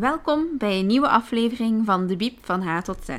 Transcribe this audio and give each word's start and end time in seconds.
Welkom 0.00 0.46
bij 0.58 0.78
een 0.78 0.86
nieuwe 0.86 1.08
aflevering 1.08 1.84
van 1.84 2.06
De 2.06 2.16
Biep 2.16 2.44
van 2.44 2.62
A 2.62 2.82
tot 2.82 3.04
Z. 3.04 3.16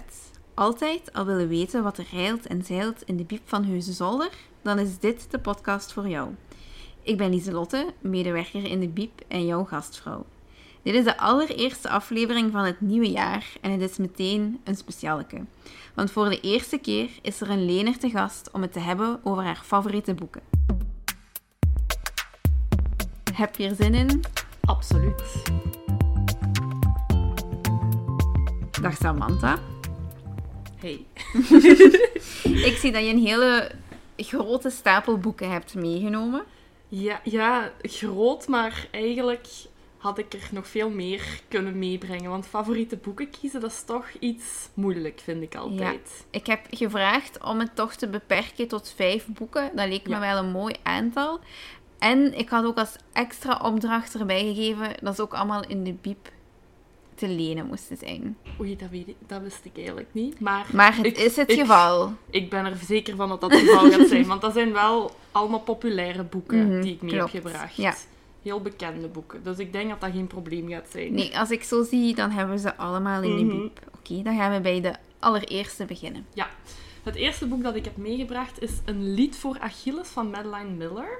Altijd 0.54 1.14
al 1.14 1.26
willen 1.26 1.48
weten 1.48 1.84
wat 1.84 1.98
er 1.98 2.08
rijlt 2.12 2.48
en 2.48 2.64
zeilt 2.64 3.02
in 3.02 3.18
de 3.18 3.24
Biep 3.24 3.42
van 3.46 3.64
Heusden-Zolder? 3.64 4.30
Dan 4.62 4.80
is 4.80 5.00
dit 5.00 5.32
de 5.32 5.40
podcast 5.40 5.94
voor 5.94 6.08
jou. 6.08 6.30
Ik 7.04 7.18
ben 7.18 7.30
Lieselotte, 7.30 7.94
medewerker 8.02 8.66
in 8.66 8.80
de 8.80 8.88
Biep 8.88 9.22
en 9.28 9.46
jouw 9.46 9.64
gastvrouw. 9.64 10.26
Dit 10.82 10.94
is 10.94 11.04
de 11.04 11.18
allereerste 11.18 11.90
aflevering 11.90 12.52
van 12.52 12.64
het 12.64 12.82
nieuwe 12.82 13.12
jaar 13.12 13.54
en 13.62 13.72
het 13.72 13.82
is 13.82 13.98
meteen 13.98 14.60
een 14.64 14.76
specialeke. 14.76 15.46
Want 15.94 16.12
voor 16.12 16.30
de 16.30 16.40
eerste 16.42 16.78
keer 16.78 17.10
is 17.22 17.42
er 17.42 17.50
een 17.50 17.66
lener 17.66 17.98
te 17.98 18.10
gast 18.10 18.52
om 18.52 18.62
het 18.62 18.74
te 18.74 18.80
hebben 18.80 19.20
over 19.24 19.44
haar 19.44 19.62
favoriete 19.64 20.14
boeken. 20.14 20.42
Heb 23.34 23.56
je 23.56 23.68
er 23.68 23.76
zin 23.76 23.94
in? 23.94 24.22
Absoluut. 24.62 25.24
Dag 28.82 28.96
Samantha. 28.98 29.60
Hey. 30.78 31.06
Ik 32.70 32.78
zie 32.78 32.92
dat 32.92 33.04
je 33.04 33.10
een 33.10 33.26
hele 33.26 33.72
grote 34.18 34.70
stapel 34.70 35.18
boeken 35.18 35.52
hebt 35.52 35.76
meegenomen. 35.76 36.44
Ja, 36.88 37.22
ja, 37.24 37.72
groot, 37.82 38.48
maar 38.48 38.88
eigenlijk 38.92 39.48
had 39.98 40.18
ik 40.18 40.34
er 40.34 40.50
nog 40.52 40.68
veel 40.68 40.90
meer 40.90 41.42
kunnen 41.48 41.80
meebrengen. 41.80 42.30
Want 42.30 42.48
favoriete 42.48 42.98
boeken 42.98 43.30
kiezen, 43.30 43.62
dat 43.62 43.72
is 43.72 43.84
toch 43.84 44.08
iets 44.20 44.70
moeilijk, 44.74 45.20
vind 45.24 45.44
ik 45.44 45.56
altijd. 45.56 46.26
Ik 46.30 46.48
heb 46.48 46.60
gevraagd 46.70 47.44
om 47.44 47.60
het 47.60 47.76
toch 47.76 47.94
te 47.94 48.08
beperken 48.08 48.68
tot 48.68 48.94
vijf 48.96 49.28
boeken. 49.28 49.72
Dat 49.76 49.88
leek 49.88 50.08
me 50.08 50.20
wel 50.20 50.38
een 50.38 50.52
mooi 50.52 50.76
aantal. 50.84 51.40
En 51.98 52.38
ik 52.38 52.50
had 52.50 52.66
ook 52.66 52.78
als 52.78 52.96
extra 53.14 53.60
opdracht 53.64 54.20
erbij 54.20 54.44
gegeven 54.54 54.94
dat 55.02 55.16
ze 55.16 55.22
ook 55.22 55.34
allemaal 55.34 55.64
in 55.68 55.84
de 55.84 55.94
biep 55.94 56.32
te 57.20 57.28
lenen 57.28 57.66
moesten 57.66 57.98
zijn. 57.98 58.38
Oei, 58.60 58.76
dat, 58.76 58.90
weet 58.90 59.08
ik, 59.08 59.16
dat 59.28 59.42
wist 59.42 59.66
ik 59.66 59.76
eigenlijk 59.78 60.08
niet. 60.12 60.40
Maar, 60.40 60.66
Maar 60.74 60.96
het 60.96 61.06
ik- 61.06 61.18
is 61.18 61.36
het 61.36 61.52
ik- 61.52 61.60
geval. 61.60 62.14
Ik 62.30 62.50
ben 62.50 62.66
er 62.66 62.76
zeker 62.86 63.16
van 63.16 63.30
dat 63.30 63.42
dat 63.42 63.52
het 63.52 63.60
geval 63.60 63.92
gaat 63.92 64.08
zijn. 64.08 64.26
Want 64.26 64.42
dat 64.42 64.54
zijn 64.54 64.72
wel 64.74 65.16
allemaal 65.32 65.60
populaire 65.60 66.24
boeken 66.24 66.68
Mhm, 66.68 66.82
die 66.82 66.94
ik 66.94 67.02
mee 67.02 67.12
klopt. 67.16 67.32
heb 67.34 67.46
gebracht. 67.46 67.76
Ja. 67.76 67.96
Heel 68.44 68.62
bekende 68.62 69.08
boeken. 69.08 69.44
Dus 69.44 69.58
ik 69.58 69.72
denk 69.74 69.90
dat 69.90 70.02
dat 70.02 70.12
geen 70.12 70.28
probleem 70.28 70.70
gaat 70.70 70.88
zijn. 70.92 71.14
Nee, 71.14 71.38
als 71.40 71.52
ik 71.52 71.64
zo 71.64 71.84
zie, 71.84 72.16
dan 72.16 72.32
hebben 72.32 72.56
we 72.56 72.62
ze 72.62 72.76
allemaal 72.76 73.22
in 73.22 73.38
de 73.38 73.46
biep. 73.56 73.80
Oké, 73.98 74.22
dan 74.24 74.38
gaan 74.38 74.52
we 74.54 74.60
bij 74.62 74.82
de 74.82 74.94
allereerste 75.20 75.86
beginnen. 75.86 76.26
Ja, 76.34 76.50
het 77.04 77.16
eerste 77.16 77.46
boek 77.48 77.64
dat 77.64 77.76
ik 77.76 77.84
heb 77.86 77.98
meegebracht 77.98 78.62
is 78.62 78.72
Een 78.86 79.14
lied 79.14 79.36
voor 79.36 79.58
Achilles 79.60 80.08
van 80.08 80.30
Madeline 80.30 80.70
Miller. 80.70 81.20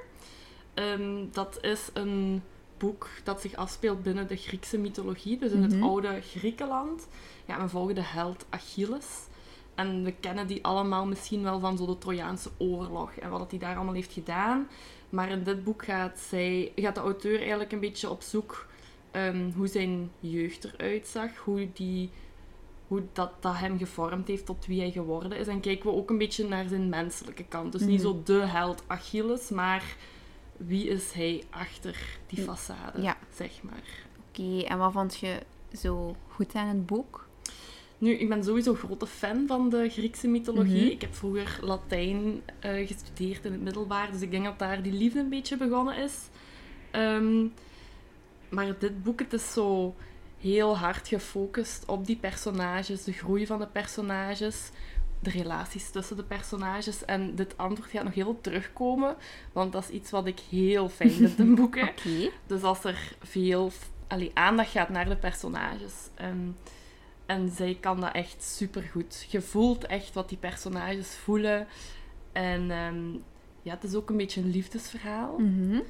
Ehm, 0.74 1.24
dat 1.32 1.58
is 1.60 1.80
een 1.92 2.42
boek 2.80 3.08
dat 3.24 3.40
zich 3.40 3.54
afspeelt 3.56 4.02
binnen 4.02 4.28
de 4.28 4.36
Griekse 4.36 4.78
mythologie, 4.78 5.38
dus 5.38 5.52
in 5.52 5.60
Mhm. 5.60 5.70
het 5.70 5.82
oude 5.82 6.20
Griekenland. 6.20 7.08
Ja, 7.46 7.60
we 7.62 7.68
volgen 7.68 7.94
de 7.94 8.02
held 8.04 8.46
Achilles. 8.50 9.06
En 9.74 10.04
we 10.04 10.12
kennen 10.20 10.46
die 10.46 10.64
allemaal 10.64 11.06
misschien 11.06 11.42
wel 11.42 11.60
van 11.60 11.76
zo 11.76 11.86
de 11.86 11.98
Trojaanse 11.98 12.50
oorlog 12.58 13.12
en 13.12 13.30
wat 13.30 13.50
hij 13.50 13.58
daar 13.60 13.76
allemaal 13.76 13.94
heeft 13.94 14.12
gedaan. 14.12 14.68
Maar 15.08 15.30
in 15.30 15.42
dit 15.42 15.64
boek 15.64 15.84
gaat, 15.84 16.18
zij, 16.18 16.72
gaat 16.76 16.94
de 16.94 17.00
auteur 17.00 17.38
eigenlijk 17.38 17.72
een 17.72 17.80
beetje 17.80 18.10
op 18.10 18.22
zoek 18.22 18.66
ehm, 19.10 19.50
hoe 19.56 19.66
zijn 19.66 20.10
jeugd 20.20 20.64
eruit 20.64 21.06
zag, 21.06 21.36
hoe 21.36 21.68
die 21.72 22.10
hoe 22.86 23.02
dat, 23.12 23.30
dat 23.40 23.56
hem 23.56 23.78
gevormd 23.78 24.28
heeft 24.28 24.46
tot 24.46 24.66
wie 24.66 24.80
hij 24.80 24.90
geworden 24.90 25.32
is. 25.38 25.46
En 25.46 25.60
kijken 25.60 25.90
we 25.90 25.96
ook 25.96 26.10
een 26.10 26.18
beetje 26.18 26.48
naar 26.48 26.68
zijn 26.68 26.88
menselijke 26.88 27.44
kant. 27.44 27.72
Dus 27.72 27.80
niet 27.80 28.02
Mhm. 28.02 28.06
zo 28.08 28.20
de 28.24 28.32
held 28.46 28.82
Achilles, 28.86 29.48
maar 29.48 29.96
wie 30.66 30.88
is 30.88 31.12
hij 31.12 31.44
achter 31.50 31.96
die 32.26 32.44
façade, 32.44 33.00
Ja. 33.00 33.16
zeg 33.34 33.62
maar. 33.62 33.82
Oké, 34.28 34.62
en 34.62 34.78
wat 34.78 34.92
vond 34.92 35.16
je 35.18 35.38
zo 35.78 36.16
goed 36.28 36.54
aan 36.54 36.68
het 36.68 36.86
boek? 36.86 37.28
Nu, 37.98 38.12
ik 38.12 38.28
ben 38.28 38.44
sowieso 38.44 38.74
grote 38.74 39.06
fan 39.06 39.46
van 39.46 39.68
de 39.70 39.88
Griekse 39.88 40.28
mythologie. 40.28 40.82
Mhm. 40.82 40.90
Ik 40.90 41.00
heb 41.00 41.14
vroeger 41.14 41.58
Latijn 41.60 42.42
eh, 42.58 42.86
gestudeerd 42.86 43.44
in 43.44 43.52
het 43.52 43.60
middelbaar, 43.60 44.10
dus 44.12 44.20
ik 44.20 44.30
denk 44.30 44.44
dat 44.44 44.58
daar 44.58 44.82
die 44.82 44.92
liefde 44.92 45.18
een 45.20 45.28
beetje 45.28 45.56
begonnen 45.56 45.96
is. 45.96 46.14
Ehm, 46.90 47.46
maar 48.48 48.78
dit 48.78 49.02
boek, 49.02 49.18
het 49.18 49.32
is 49.32 49.52
zo 49.52 49.94
heel 50.38 50.76
hard 50.78 51.08
gefocust 51.08 51.84
op 51.86 52.06
die 52.06 52.16
personages, 52.16 53.04
de 53.04 53.12
groei 53.12 53.46
van 53.46 53.58
de 53.58 53.66
personages, 53.66 54.70
de 55.20 55.30
relaties 55.30 55.90
tussen 55.90 56.16
de 56.16 56.22
personages. 56.22 57.04
En 57.04 57.34
dit 57.34 57.56
antwoord 57.56 57.90
gaat 57.90 58.04
nog 58.04 58.14
heel 58.14 58.24
veel 58.24 58.40
terugkomen, 58.40 59.16
want 59.52 59.72
dat 59.72 59.82
is 59.82 59.90
iets 59.90 60.10
wat 60.10 60.26
ik 60.26 60.40
heel 60.50 60.88
fijn 60.88 61.10
vind 61.10 61.38
in 61.38 61.54
boeken. 61.60 61.90
Dus 62.46 62.62
als 62.62 62.84
er 62.84 63.16
veel 63.22 63.70
allee, 64.06 64.30
aandacht 64.34 64.70
gaat 64.70 64.88
naar 64.88 65.08
de 65.08 65.16
personages. 65.16 65.94
En, 66.14 66.56
en 67.26 67.50
zij 67.50 67.76
kan 67.80 68.00
dat 68.00 68.14
echt 68.14 68.42
supergoed. 68.42 69.26
Je 69.28 69.40
voelt 69.40 69.86
echt 69.86 70.14
wat 70.14 70.28
die 70.28 70.38
personages 70.38 71.14
voelen. 71.14 71.66
En 72.32 72.70
ehm, 72.70 73.12
ja, 73.62 73.74
het 73.74 73.84
is 73.84 73.94
ook 73.94 74.10
een 74.10 74.16
beetje 74.16 74.40
een 74.40 74.50
liefdesverhaal. 74.50 75.38
Mhm. 75.38 75.80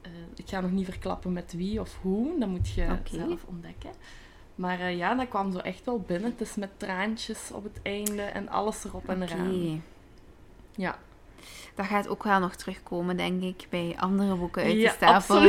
Eh, 0.00 0.10
ik 0.34 0.48
ga 0.48 0.60
nog 0.60 0.70
niet 0.70 0.84
verklappen 0.84 1.32
met 1.32 1.52
wie 1.56 1.80
of 1.80 1.98
hoe. 2.02 2.38
Dat 2.38 2.48
moet 2.48 2.68
je 2.68 2.96
zelf 3.04 3.44
ontdekken. 3.44 3.90
Maar 4.54 4.80
eh, 4.80 4.96
ja, 4.96 5.14
dat 5.14 5.28
kwam 5.28 5.52
zo 5.52 5.58
echt 5.58 5.84
wel 5.84 6.00
binnen. 6.06 6.30
Het 6.30 6.40
is 6.40 6.54
met 6.54 6.70
traantjes 6.76 7.50
op 7.52 7.64
het 7.64 7.78
einde 7.82 8.22
en 8.22 8.48
alles 8.48 8.84
erop 8.84 9.08
en 9.08 9.22
eraan. 9.22 9.82
Ja. 10.76 10.98
Dat 11.74 11.86
gaat 11.86 12.08
ook 12.08 12.22
wel 12.22 12.38
nog 12.40 12.54
terugkomen, 12.54 13.16
denk 13.16 13.42
ik, 13.42 13.66
bij 13.70 13.94
andere 13.98 14.34
boeken 14.34 14.62
uit 14.62 14.72
Ja, 14.72 14.88
de 14.90 14.94
stapel. 14.96 15.40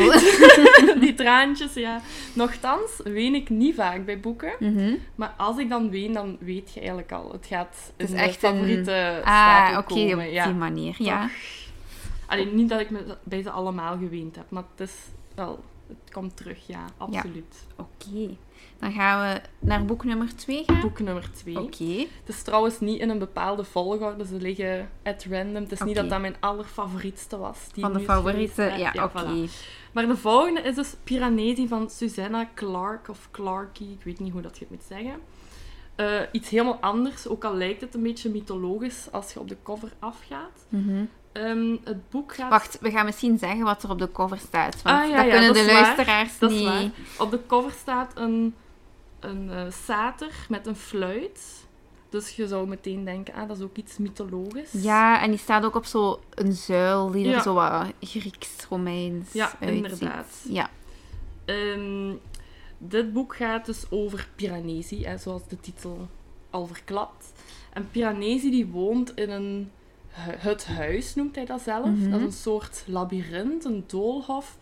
die 1.06 1.14
traantjes, 1.14 1.74
ja. 1.74 2.02
Nochtans 2.34 2.92
ween 3.04 3.36
ik 3.36 3.50
niet 3.50 3.76
vaak 3.76 4.06
bij 4.06 4.20
boeken. 4.20 4.54
Mhm. 4.60 4.96
Maar 5.16 5.34
als 5.38 5.58
ik 5.58 5.70
dan 5.70 5.90
ween, 5.90 6.14
dan 6.14 6.38
weet 6.40 6.74
je 6.74 6.80
eigenlijk 6.80 7.12
al. 7.12 7.32
Het 7.32 7.46
gaat 7.46 7.92
in 7.98 8.16
echt 8.16 8.42
de 8.42 8.48
een- 8.48 8.54
favoriete 8.56 9.22
Ah, 9.24 9.66
stapel 9.66 9.80
oké, 9.80 9.94
komen. 10.10 10.26
op 10.28 10.32
ja. 10.34 10.46
die 10.46 10.54
manier, 10.54 10.96
ja. 10.98 11.30
Alleen 12.26 12.56
niet 12.56 12.70
dat 12.70 12.80
ik 12.80 12.90
me 12.90 13.18
bij 13.24 13.42
ze 13.42 13.50
allemaal 13.50 13.98
geweend 13.98 14.36
heb, 14.36 14.46
maar 14.50 14.64
het 14.76 14.88
is 14.90 14.96
wel... 15.36 15.64
Het 15.88 16.14
komt 16.14 16.38
terug, 16.38 16.68
ja. 16.68 16.86
Absoluut. 16.98 17.66
Oké. 17.76 18.36
Dan 18.80 18.92
gaan 18.92 19.34
we 19.34 19.42
naar 19.60 19.86
boek 19.86 20.04
nummer 20.04 20.36
2 20.36 20.64
gaan. 20.66 20.82
Boek 20.82 21.00
nummer 21.00 21.32
twee. 21.32 21.60
Oké. 21.60 22.08
Het 22.20 22.36
is 22.36 22.42
trouwens 22.42 22.80
niet 22.80 23.00
in 23.00 23.10
een 23.10 23.20
bepaalde 23.20 23.64
volgorde. 23.64 24.26
Ze 24.26 24.36
liggen 24.36 24.90
at 25.04 25.26
random. 25.30 25.64
Het 25.64 25.72
is 25.72 25.82
niet 25.82 25.96
dat 25.96 26.10
dat 26.10 26.22
mijn 26.22 26.36
allerfavorietste 26.40 27.38
was. 27.38 27.58
die 27.74 27.84
Van 27.84 27.94
de 27.94 28.50
hè. 28.56 28.76
ja, 28.76 28.92
oké. 29.04 29.24
voilà. 29.24 29.52
Maar 29.92 30.08
de 30.08 30.18
volgende 30.18 30.62
is 30.62 30.76
dus 30.76 30.96
Piranesi 31.04 31.68
van 31.68 31.90
Susanna 31.90 32.50
Clark 32.56 33.10
of 33.10 33.28
Clarky. 33.32 33.84
Ik 33.84 34.04
weet 34.04 34.20
niet 34.20 34.32
hoe 34.32 34.42
dat 34.42 34.58
je 34.58 34.66
het 34.70 34.70
moet 34.70 34.86
zeggen. 34.88 35.14
Eh, 35.96 36.22
iets 36.32 36.50
helemaal 36.50 36.78
anders, 36.82 37.28
ook 37.28 37.44
al 37.44 37.56
lijkt 37.56 37.82
het 37.82 37.94
een 37.94 38.04
beetje 38.04 38.30
mythologisch 38.30 39.08
als 39.12 39.34
je 39.34 39.40
op 39.40 39.48
de 39.48 39.58
cover 39.64 39.92
afgaat. 40.00 40.66
Mhm. 40.70 41.06
Ehm, 41.32 41.76
het 41.84 42.10
boek 42.10 42.36
gaat... 42.36 42.50
Wacht, 42.50 42.78
we 42.82 42.92
gaan 42.92 43.06
misschien 43.06 43.38
zeggen 43.38 43.64
wat 43.64 43.84
er 43.84 43.90
op 43.90 44.00
de 44.00 44.12
cover 44.12 44.38
staat. 44.38 44.82
Want 44.82 45.02
Ah, 45.04 45.10
ja, 45.10 45.16
dat 45.16 45.26
ja, 45.26 45.32
kunnen 45.32 45.54
dat 45.54 45.56
de 45.56 45.62
is 45.62 45.72
waar. 45.74 45.82
luisteraars 45.82 46.40
Dat 46.40 46.52
is 46.52 46.58
niet... 46.58 46.68
waar. 46.68 46.90
Op 47.20 47.32
de 47.32 47.40
cover 47.48 47.72
staat 47.72 48.12
een, 48.16 48.56
een 49.28 49.50
eh, 49.50 49.72
sater 49.72 50.46
met 50.50 50.68
een 50.68 50.76
fluit. 50.76 51.64
Dus 52.10 52.36
je 52.36 52.48
zou 52.48 52.68
meteen 52.68 53.06
denken, 53.06 53.34
ah, 53.34 53.48
dat 53.48 53.58
is 53.58 53.64
ook 53.64 53.78
iets 53.78 53.98
mythologisch. 53.98 54.72
Ja, 54.72 55.22
en 55.22 55.30
die 55.30 55.40
staat 55.40 55.66
ook 55.66 55.76
op 55.76 55.86
zo'n 55.86 56.18
zuil 56.50 57.12
die 57.12 57.34
er 57.34 57.42
zo 57.42 57.54
wat 57.54 57.86
Grieks-Romeins 58.02 59.34
Ja, 59.34 59.52
uitziet. 59.60 59.84
inderdaad. 59.84 60.42
Ja. 60.50 60.70
Ehm, 61.46 62.14
dit 62.78 63.14
boek 63.14 63.36
gaat 63.36 63.66
dus 63.66 63.86
over 63.90 64.28
Piranesi, 64.36 65.06
hè, 65.06 65.18
zoals 65.18 65.48
de 65.48 65.60
titel 65.60 66.08
al 66.50 66.66
verklapt. 66.68 67.34
En 67.74 67.90
Piranesi 67.92 68.52
die 68.52 68.68
woont 68.68 69.16
in 69.16 69.30
een 69.30 69.72
het 70.18 70.66
huis, 70.66 71.16
noemt 71.16 71.36
hij 71.36 71.46
dat 71.46 71.62
zelf. 71.62 71.86
Mhm. 71.86 72.10
Dat 72.10 72.20
is 72.20 72.26
een 72.26 72.32
soort 72.32 72.84
labyrint, 72.88 73.66
een 73.66 73.84
doolhof. 73.88 74.58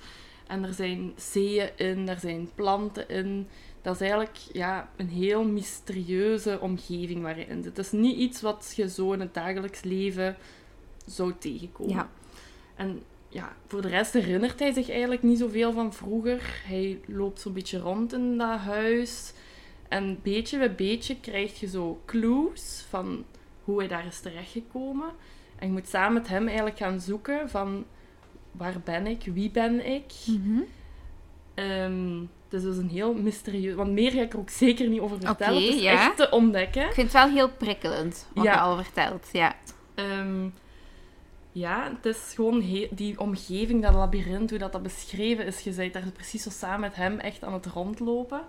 En 0.48 0.64
er 0.64 0.74
zijn 0.74 1.14
zeeën 1.16 1.70
in, 1.78 2.10
er 2.10 2.20
zijn 2.20 2.50
planten 2.56 3.10
in. 3.10 3.48
Dat 3.84 3.94
is 3.94 4.02
eigenlijk 4.02 4.38
ja, 4.52 4.90
een 4.96 5.10
heel 5.10 5.44
mysterieuze 5.44 6.60
omgeving 6.60 7.22
waar 7.22 7.40
je 7.40 7.46
in 7.46 7.64
zit. 7.64 7.78
Het 7.78 7.86
is 7.86 7.92
niet 7.92 8.18
iets 8.18 8.42
wat 8.42 8.74
je 8.76 8.90
zo 8.90 9.12
in 9.12 9.20
het 9.20 9.34
dagelijks 9.34 9.82
leven 9.84 10.36
zou 11.06 11.34
tegenkomen. 11.40 11.94
Ja. 11.94 12.10
En 12.76 13.02
ja, 13.30 13.56
voor 13.68 13.82
de 13.82 13.88
rest 13.88 14.14
herinnert 14.14 14.60
hij 14.60 14.74
zich 14.74 14.90
eigenlijk 14.90 15.24
niet 15.24 15.40
zoveel 15.40 15.72
van 15.72 15.94
vroeger. 15.94 16.62
Hij 16.66 17.00
loopt 17.06 17.40
zo'n 17.40 17.54
beetje 17.54 17.80
rond 17.80 18.14
in 18.14 18.38
dat 18.38 18.60
huis. 18.60 19.34
En 19.88 20.20
beetje 20.22 20.58
bij 20.58 20.76
beetje 20.76 21.20
krijg 21.20 21.60
je 21.60 21.68
zo 21.68 22.02
clues 22.06 22.86
van 22.90 23.26
hoe 23.64 23.80
hij 23.80 23.88
daar 23.88 24.06
is 24.06 24.20
terechtgekomen. 24.20 25.10
En 25.56 25.68
je 25.68 25.74
moet 25.74 25.88
samen 25.88 26.14
met 26.14 26.28
hem 26.28 26.46
eigenlijk 26.48 26.78
gaan 26.78 27.00
zoeken 27.00 27.50
van 27.50 27.86
waar 28.52 28.82
ben 28.84 29.08
ik, 29.08 29.24
wie 29.34 29.52
ben 29.52 29.86
ik. 29.86 30.12
Mhm. 31.56 31.66
Ehm, 31.66 32.20
het 32.50 32.54
is 32.54 32.62
dus 32.62 32.78
een 32.78 32.90
heel 32.90 33.14
mysterieus... 33.14 33.76
Want 33.76 33.92
meer 33.92 34.12
ga 34.12 34.22
ik 34.22 34.34
er 34.34 34.40
ook 34.40 34.50
zeker 34.50 34.88
niet 34.88 35.00
over 35.00 35.18
vertellen. 35.20 35.62
Het 35.64 35.74
is 35.74 35.82
ja. 35.82 35.92
echt 35.92 36.18
te 36.18 36.30
ontdekken. 36.30 36.86
Ik 36.86 36.94
vind 36.94 37.14
het 37.14 37.24
wel 37.24 37.32
heel 37.32 37.50
prikkelend, 37.50 38.28
wat 38.34 38.44
Ja. 38.44 38.54
je 38.54 38.60
al 38.60 38.84
vertelt. 38.84 39.30
Ja. 39.32 39.56
Ehm, 39.96 40.48
ja, 41.52 41.92
het 41.96 42.06
is 42.16 42.32
gewoon 42.36 42.88
die 42.92 43.20
omgeving, 43.20 43.82
dat 43.82 43.94
labyrint, 43.94 44.50
hoe 44.50 44.60
dat, 44.60 44.72
dat 44.72 44.84
beschreven 44.84 45.46
is. 45.46 45.60
Je 45.60 45.72
bent 45.72 45.94
daar 45.94 46.12
precies 46.14 46.44
zo 46.44 46.50
samen 46.50 46.80
met 46.80 46.96
hem 46.96 47.20
echt 47.20 47.44
aan 47.44 47.54
het 47.54 47.66
rondlopen. 47.66 48.42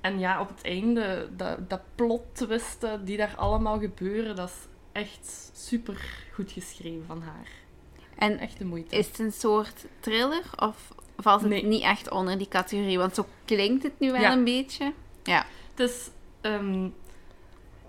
En 0.00 0.18
ja, 0.18 0.40
op 0.40 0.48
het 0.48 0.62
einde, 0.62 1.28
dat, 1.36 1.70
dat 1.70 1.80
plot 1.94 2.22
twisten 2.32 3.04
die 3.04 3.16
daar 3.16 3.34
allemaal 3.36 3.78
gebeuren, 3.78 4.36
dat 4.36 4.48
is 4.48 4.66
echt 4.92 5.50
super 5.54 6.04
goed 6.34 6.52
geschreven 6.52 7.04
van 7.06 7.22
haar. 7.22 7.48
En 8.18 8.38
Echt 8.38 8.58
de 8.58 8.64
moeite. 8.64 8.96
is 8.96 9.06
het 9.06 9.18
een 9.18 9.32
soort 9.32 9.86
thriller 10.00 10.42
of 10.56 10.94
valt 11.16 11.40
het 11.40 11.50
Nee. 11.50 11.64
niet 11.64 11.82
echt 11.82 12.10
onder 12.10 12.38
die 12.38 12.48
categorie? 12.48 12.98
Want 12.98 13.14
zo 13.14 13.26
klinkt 13.44 13.82
het 13.82 13.92
nu 13.98 14.12
wel 14.12 14.20
Ja. 14.20 14.32
een 14.32 14.44
beetje. 14.44 14.92
Ja. 15.22 15.46
Is... 15.76 16.10
ehm, 16.40 16.88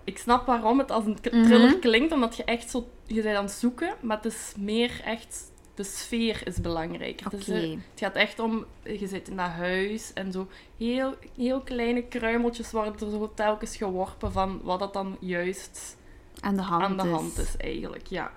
ik 0.03 0.17
snap 0.17 0.45
waarom 0.45 0.77
het 0.79 0.91
als 0.91 1.05
een 1.05 1.17
Mhm. 1.31 1.43
thriller 1.45 1.79
klinkt, 1.79 2.11
omdat 2.11 2.35
je 2.37 2.43
echt 2.43 2.69
zo... 2.69 2.87
Je 3.05 3.21
bent 3.21 3.37
aan 3.37 3.43
het 3.43 3.53
zoeken, 3.53 3.95
maar 4.01 4.17
het 4.17 4.25
is 4.25 4.53
meer 4.57 5.01
echt... 5.05 5.51
De 5.75 5.83
sfeer 5.83 6.41
is. 6.45 6.55
Het, 6.55 7.33
is, 7.33 7.47
eh, 7.49 7.69
het 7.71 7.79
gaat 7.99 8.15
echt 8.15 8.39
om... 8.39 8.65
Je 8.83 9.07
zit 9.07 9.27
in 9.29 9.35
dat 9.35 9.45
huis 9.49 10.13
en 10.13 10.31
zo 10.31 10.47
heel, 10.77 11.15
heel 11.35 11.61
kleine 11.61 12.03
kruimeltjes 12.03 12.71
worden 12.71 12.93
er 12.93 13.09
zo 13.09 13.31
telkens 13.35 13.77
geworpen 13.77 14.31
van 14.31 14.59
wat 14.63 14.79
dat 14.79 14.93
dan 14.93 15.17
juist 15.19 15.97
Aan 16.39 16.55
de 16.55 16.61
hand 16.61 16.83
aan 16.83 16.97
de 16.97 17.03
is. 17.03 17.09
hand 17.09 17.37
is 17.37 17.57
eigenlijk, 17.57 18.07
ja. 18.07 18.31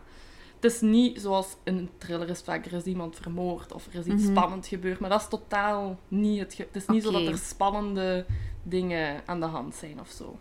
Het 0.61 0.73
is 0.73 0.81
niet 0.81 1.21
zoals 1.21 1.57
in 1.65 1.77
een 1.77 1.91
thriller 1.99 2.29
is 2.29 2.41
vaak 2.41 2.67
er 2.67 2.73
is 2.73 2.83
iemand 2.85 3.17
vermoord 3.21 3.73
of 3.73 3.87
er 3.87 3.95
is 3.95 4.07
iets 4.07 4.23
Mhm. 4.23 4.31
spannend 4.37 4.67
gebeurd, 4.67 4.99
maar 5.01 5.11
dat 5.11 5.21
is 5.21 5.29
totaal 5.29 5.99
niet 6.09 6.41
het 6.59 6.69
is 6.77 6.87
niet 6.87 7.03
zo 7.03 7.11
dat 7.11 7.27
er 7.27 7.39
spannende 7.39 8.25
dingen 8.63 9.23
aan 9.27 9.41
de 9.41 9.47
hand 9.47 9.75
zijn 9.75 10.01
of 10.01 10.09
zo. 10.09 10.39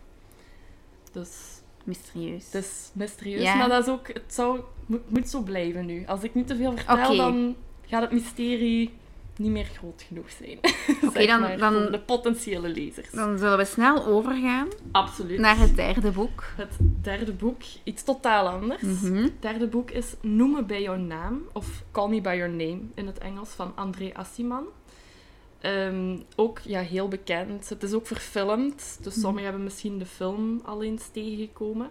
Dus 1.11 1.29
Mysterieus. 1.83 2.45
het 2.51 2.63
is 2.63 2.89
mysterieus, 2.93 3.41
Ja. 3.41 3.55
maar 3.55 3.69
dat 3.69 3.83
is 3.87 3.93
ook, 3.93 4.07
het 4.07 4.33
zou, 4.33 4.59
moet, 4.85 5.09
moet 5.11 5.29
zo 5.29 5.41
blijven 5.41 5.85
nu. 5.85 6.05
Als 6.07 6.23
ik 6.23 6.33
niet 6.35 6.47
te 6.47 6.55
veel 6.55 6.77
vertel, 6.77 7.15
dan 7.15 7.55
gaat 7.85 8.01
het 8.01 8.11
mysterie 8.11 8.93
niet 9.39 9.51
meer 9.51 9.65
groot 9.65 10.05
genoeg 10.07 10.29
zijn. 10.31 10.59
Oké, 11.09 11.25
dan- 11.25 11.57
dan- 11.57 11.91
de 11.91 11.99
potentiële 11.99 12.69
lezers. 12.69 13.11
Dan 13.11 13.37
zullen 13.37 13.57
we 13.57 13.65
snel 13.65 14.05
overgaan 14.05 14.67
Absoluut. 14.91 15.39
naar 15.39 15.57
het 15.57 15.75
derde 15.75 16.11
boek. 16.11 16.43
Het 16.55 16.77
derde 17.01 17.33
boek, 17.33 17.61
iets 17.83 18.03
totaal 18.03 18.47
anders. 18.47 18.81
Mhm. 18.81 19.15
Het 19.15 19.41
derde 19.41 19.67
boek 19.67 19.91
is 19.91 20.13
Noem 20.21 20.51
me 20.51 20.63
bij 20.63 20.81
jouw 20.81 20.95
naam, 20.95 21.41
of 21.53 21.83
Call 21.91 22.09
Me 22.09 22.21
By 22.21 22.33
Your 22.37 22.49
Name 22.49 22.79
in 22.95 23.07
het 23.07 23.17
Engels, 23.17 23.49
van 23.49 23.71
André 23.75 24.09
Assiman. 24.13 24.63
Ehm, 25.59 26.17
ook 26.35 26.59
ja, 26.59 26.79
heel 26.81 27.07
bekend. 27.07 27.69
Het 27.69 27.83
is 27.83 27.93
ook 27.93 28.07
verfilmd, 28.07 28.97
dus 29.01 29.13
Mhm. 29.13 29.21
sommigen 29.21 29.43
hebben 29.47 29.63
misschien 29.63 29.97
de 29.97 30.05
film 30.05 30.61
al 30.65 30.83
eens 30.83 31.09
tegengekomen. 31.11 31.89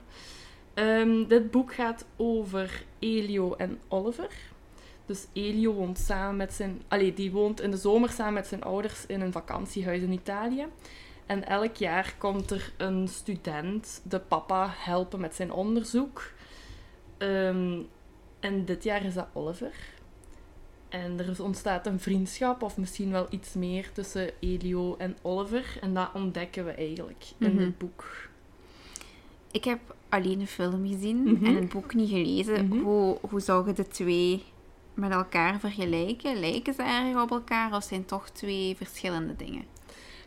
Ehm, 0.75 1.27
dit 1.27 1.50
boek 1.50 1.75
gaat 1.75 2.05
over 2.17 2.83
Elio 2.99 3.55
en 3.55 3.79
Oliver. 3.89 4.29
Dus 5.08 5.26
Elio 5.32 5.72
woont 5.72 5.99
samen 5.99 6.37
met 6.37 6.52
zijn... 6.52 6.82
Allee, 6.88 7.14
die 7.14 7.31
woont 7.32 7.60
in 7.60 7.70
de 7.70 7.76
zomer 7.76 8.10
samen 8.10 8.32
met 8.32 8.46
zijn 8.46 8.62
ouders 8.62 9.06
in 9.06 9.20
een 9.20 9.32
vakantiehuis 9.32 10.02
in 10.02 10.12
Italië. 10.12 10.66
En 11.26 11.46
elk 11.46 11.76
jaar 11.76 12.14
komt 12.19 12.50
er 12.50 12.72
een 12.76 13.08
student 13.08 14.00
de 14.05 14.19
papa 14.20 14.69
helpen 14.76 15.20
met 15.20 15.34
zijn 15.34 15.52
onderzoek. 15.52 16.32
Ehm, 17.19 17.78
en 18.40 18.64
dit 18.64 18.84
jaar 18.84 19.05
is 19.05 19.14
dat 19.14 19.26
Oliver. 19.32 19.75
En 20.88 21.19
er 21.19 21.43
ontstaat 21.43 21.87
een 21.87 22.00
vriendschap, 22.00 22.62
of 22.62 22.76
misschien 22.76 23.11
wel 23.11 23.26
iets 23.31 23.52
meer, 23.54 23.93
tussen 23.93 24.31
Elio 24.40 24.96
en 24.96 25.16
Oliver. 25.22 25.78
En 25.81 25.94
dat 25.94 26.08
ontdekken 26.14 26.64
we 26.64 26.70
eigenlijk 26.70 27.25
in 27.38 27.49
Mhm. 27.54 27.58
dit 27.58 27.78
boek. 27.78 28.28
Ik 29.50 29.64
heb 29.64 29.78
alleen 30.08 30.38
de 30.38 30.46
film 30.46 30.87
gezien 30.88 31.22
Mhm. 31.22 31.44
en 31.44 31.54
het 31.54 31.69
boek 31.69 31.94
niet 31.94 32.08
gelezen. 32.11 32.66
Mhm. 32.69 32.78
hoe, 32.78 33.19
hoe 33.31 33.40
zou 33.40 33.66
je 33.66 33.72
de 33.72 33.87
twee 33.88 34.43
met 34.99 35.11
elkaar 35.11 35.61
vergelijken? 35.61 36.41
Lijken 36.41 36.75
ze 36.75 36.83
erg 36.83 37.23
op 37.23 37.31
elkaar 37.31 37.75
of 37.75 37.83
zijn 37.85 38.05
toch 38.05 38.29
twee 38.31 38.77
verschillende 38.77 39.37
dingen? 39.37 39.65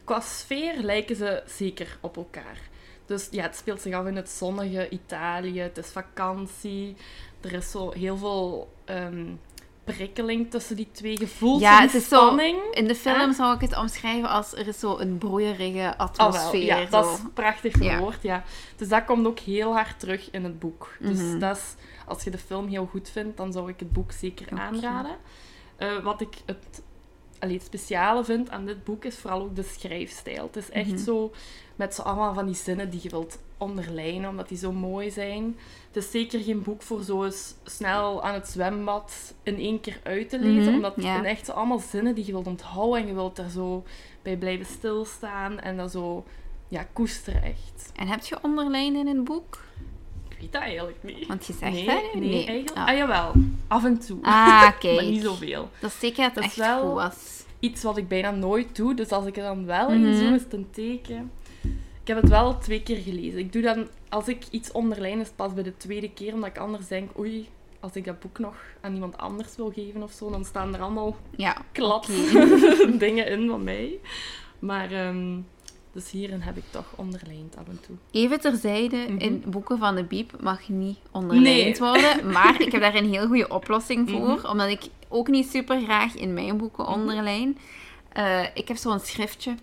Qua 0.04 0.20
sfeer 0.20 0.78
lijken 0.78 1.16
ze 1.16 1.44
zeker 1.46 1.98
op 2.02 2.18
elkaar. 2.18 2.70
Dus 3.06 3.28
ja, 3.32 3.44
het 3.44 3.56
speelt 3.56 3.82
zich 3.82 3.94
af 3.94 4.06
in 4.06 4.16
het 4.16 4.30
zonnige 4.30 4.90
Italië. 4.90 5.60
Het 5.60 5.78
is 5.78 5.88
vakantie. 5.88 6.96
Er 7.42 7.54
is 7.54 7.72
zo 7.72 7.92
heel 7.92 8.18
veel 8.18 8.74
ehm, 8.86 9.26
prikkeling 9.84 10.50
tussen 10.52 10.76
die 10.76 10.88
twee 10.92 11.18
gevoelens. 11.18 11.62
Ja, 11.64 11.82
het 11.82 11.94
is 11.94 12.08
zo-. 12.08 12.36
In 12.72 12.88
de 12.88 12.96
film 12.96 13.20
Ja. 13.20 13.34
zou 13.34 13.56
ik 13.56 13.62
het 13.62 13.78
omschrijven 13.78 14.30
als 14.30 14.54
er 14.54 14.68
is 14.68 14.80
zo 14.80 14.98
een 14.98 15.18
broeierige 15.18 15.78
Oh, 15.78 15.98
wel. 15.98 16.08
atmosfeer. 16.08 16.64
Ja, 16.66 16.86
dat 16.86 17.06
is 17.06 17.20
prachtig 17.34 17.84
Ja. 17.84 17.92
verwoord, 17.92 18.22
ja. 18.22 18.44
Dus 18.76 18.88
dat 18.88 19.06
komt 19.06 19.26
ook 19.28 19.40
heel 19.40 19.74
hard 19.74 20.00
terug 20.00 20.32
in 20.32 20.44
het 20.44 20.60
boek. 20.60 20.96
Dus 21.00 21.20
Mhm. 21.20 21.40
dat 21.40 21.58
is, 21.58 21.76
als 22.08 22.24
je 22.24 22.30
de 22.30 22.38
film 22.38 22.68
heel 22.68 22.86
goed 22.92 23.10
vindt, 23.10 23.38
dan 23.38 23.52
zou 23.52 23.70
ik 23.70 23.80
het 23.80 23.92
boek 23.92 24.12
zeker 24.12 24.48
aanraden. 24.60 25.16
Eh, 25.76 26.00
wat 26.04 26.22
ik 26.22 26.34
het, 26.46 26.82
allee, 27.40 27.56
het 27.56 27.66
speciale 27.66 28.24
vind 28.24 28.50
aan 28.50 28.66
dit 28.66 28.84
boek, 28.84 29.06
is 29.06 29.16
vooral 29.18 29.42
ook 29.42 29.56
de 29.56 29.64
schrijfstijl. 29.64 30.44
Het 30.44 30.56
is 30.56 30.70
echt 30.70 30.88
Mhm. 30.88 30.98
zo, 30.98 31.32
met 31.76 31.96
zo 31.96 32.02
allemaal 32.02 32.34
van 32.34 32.46
die 32.46 32.56
zinnen 32.56 32.90
die 32.90 33.00
je 33.04 33.10
wilt 33.10 33.38
onderlijnen, 33.62 34.30
omdat 34.30 34.50
die 34.50 34.58
zo 34.58 34.72
mooi 34.72 35.12
zijn. 35.12 35.58
Het 35.88 36.04
is 36.04 36.12
zeker 36.12 36.40
geen 36.40 36.62
boek 36.62 36.82
voor 36.82 37.04
zo 37.04 37.24
eens 37.24 37.54
snel 37.64 38.24
aan 38.24 38.34
het 38.34 38.48
zwembad 38.48 39.34
in 39.44 39.56
één 39.56 39.82
keer 39.82 40.00
uit 40.04 40.30
te 40.30 40.40
lezen, 40.40 40.64
Mhm, 40.66 40.74
omdat 40.74 40.96
het 40.96 41.24
echt 41.26 41.50
allemaal 41.52 41.80
zinnen 41.80 42.16
die 42.16 42.26
je 42.26 42.32
wilt 42.32 42.48
onthouden 42.48 43.02
en 43.02 43.08
je 43.08 43.14
wilt 43.14 43.38
er 43.38 43.50
zo 43.50 43.84
bij 44.22 44.38
blijven 44.38 44.66
stilstaan 44.66 45.60
en 45.60 45.78
dat 45.78 45.92
zo 45.92 46.24
ja, 46.68 46.88
koesteren 46.94 47.44
echt. 47.44 47.92
En 47.96 48.08
heb 48.08 48.24
je 48.26 48.38
onderlijnd 48.42 48.96
in 48.98 49.08
het 49.08 49.24
boek? 49.24 49.64
Ik 50.30 50.38
weet 50.40 50.52
dat 50.52 50.62
eigenlijk 50.62 50.98
niet. 51.04 51.28
Want 51.28 51.46
je 51.46 51.54
zegt 51.54 51.72
nee, 51.74 51.86
dat 51.86 52.14
nee, 52.14 52.46
eigenlijk. 52.46 52.78
Ah. 52.78 52.88
Ah, 52.88 52.96
jawel. 52.98 53.32
Af 53.68 53.84
en 53.86 54.00
toe. 54.00 54.18
Ah, 54.22 54.72
kijk. 54.80 54.96
maar 54.96 55.10
niet 55.12 55.22
zoveel. 55.24 55.70
Dat 55.80 55.90
is 55.92 56.00
zeker 56.00 56.18
dat 56.24 56.26
het 56.26 56.36
Dat 56.36 56.44
is 56.44 56.50
echt 56.50 56.68
wel- 56.68 56.86
goed 56.86 56.94
was. 56.94 57.44
Iets 57.60 57.84
wat 57.84 57.98
ik 57.98 58.08
bijna 58.08 58.32
nooit 58.32 58.76
doe, 58.76 58.94
dus 58.96 59.10
als 59.10 59.26
ik 59.26 59.36
het 59.36 59.46
dan 59.46 59.66
wel 59.66 59.90
Mhm. 59.90 60.06
eens 60.06 60.20
doe, 60.20 60.34
is 60.34 60.42
het 60.44 60.54
een 60.54 60.68
teken. 60.72 61.32
Ik 62.02 62.08
heb 62.08 62.22
het 62.22 62.30
wel 62.30 62.58
twee 62.58 62.82
keer 62.84 62.98
gelezen. 62.98 63.40
Ik 63.40 63.54
doe 63.54 63.62
dan, 63.62 63.88
als 64.10 64.28
ik 64.28 64.44
iets 64.52 64.72
onderlijn, 64.72 65.20
is 65.20 65.28
het 65.28 65.36
pas 65.36 65.54
bij 65.54 65.64
de 65.64 65.78
tweede 65.78 66.12
keer, 66.12 66.34
omdat 66.34 66.50
ik 66.50 66.58
anders 66.58 66.88
denk, 66.88 67.20
oei, 67.20 67.50
als 67.80 67.94
ik 67.96 68.06
dat 68.06 68.20
boek 68.20 68.40
nog 68.40 68.56
aan 68.82 68.94
iemand 68.94 69.18
anders 69.18 69.56
wil 69.56 69.72
geven 69.76 70.04
of 70.04 70.12
zo, 70.12 70.30
dan 70.32 70.46
staan 70.46 70.74
er 70.74 70.82
allemaal 70.82 71.16
Ja. 71.36 71.58
klad 71.72 72.06
dingen 73.00 73.28
in 73.28 73.48
van 73.50 73.64
mij. 73.64 74.00
Maar, 74.60 74.92
ehm, 74.92 75.38
dus 75.92 76.12
hierin 76.12 76.42
heb 76.42 76.58
ik 76.58 76.64
toch 76.70 76.86
onderlijnd 76.96 77.58
af 77.58 77.68
en 77.68 77.80
toe. 77.88 77.96
Even 78.12 78.40
terzijde, 78.40 78.98
Mhm. 79.10 79.18
in 79.18 79.44
boeken 79.48 79.78
van 79.78 79.96
de 79.96 80.04
Biep 80.04 80.32
mag 80.42 80.70
niet 80.70 80.98
onderlijnd 81.12 81.80
Nee. 81.80 81.90
worden. 81.90 82.32
Maar 82.34 82.62
ik 82.62 82.72
heb 82.72 82.82
daar 82.82 82.96
een 82.96 83.10
heel 83.10 83.28
goede 83.28 83.50
oplossing 83.50 84.10
voor. 84.10 84.20
Mhm. 84.38 84.46
Omdat 84.48 84.70
ik 84.70 84.82
ook 85.08 85.28
niet 85.28 85.50
super 85.50 85.82
graag 85.82 86.16
in 86.16 86.34
mijn 86.34 86.58
boeken 86.58 86.88
onderlijn. 86.88 87.58
Eh, 88.14 88.44
ik 88.54 88.68
heb 88.68 88.78
zo'n 88.78 89.00
schriftje. 89.00 89.56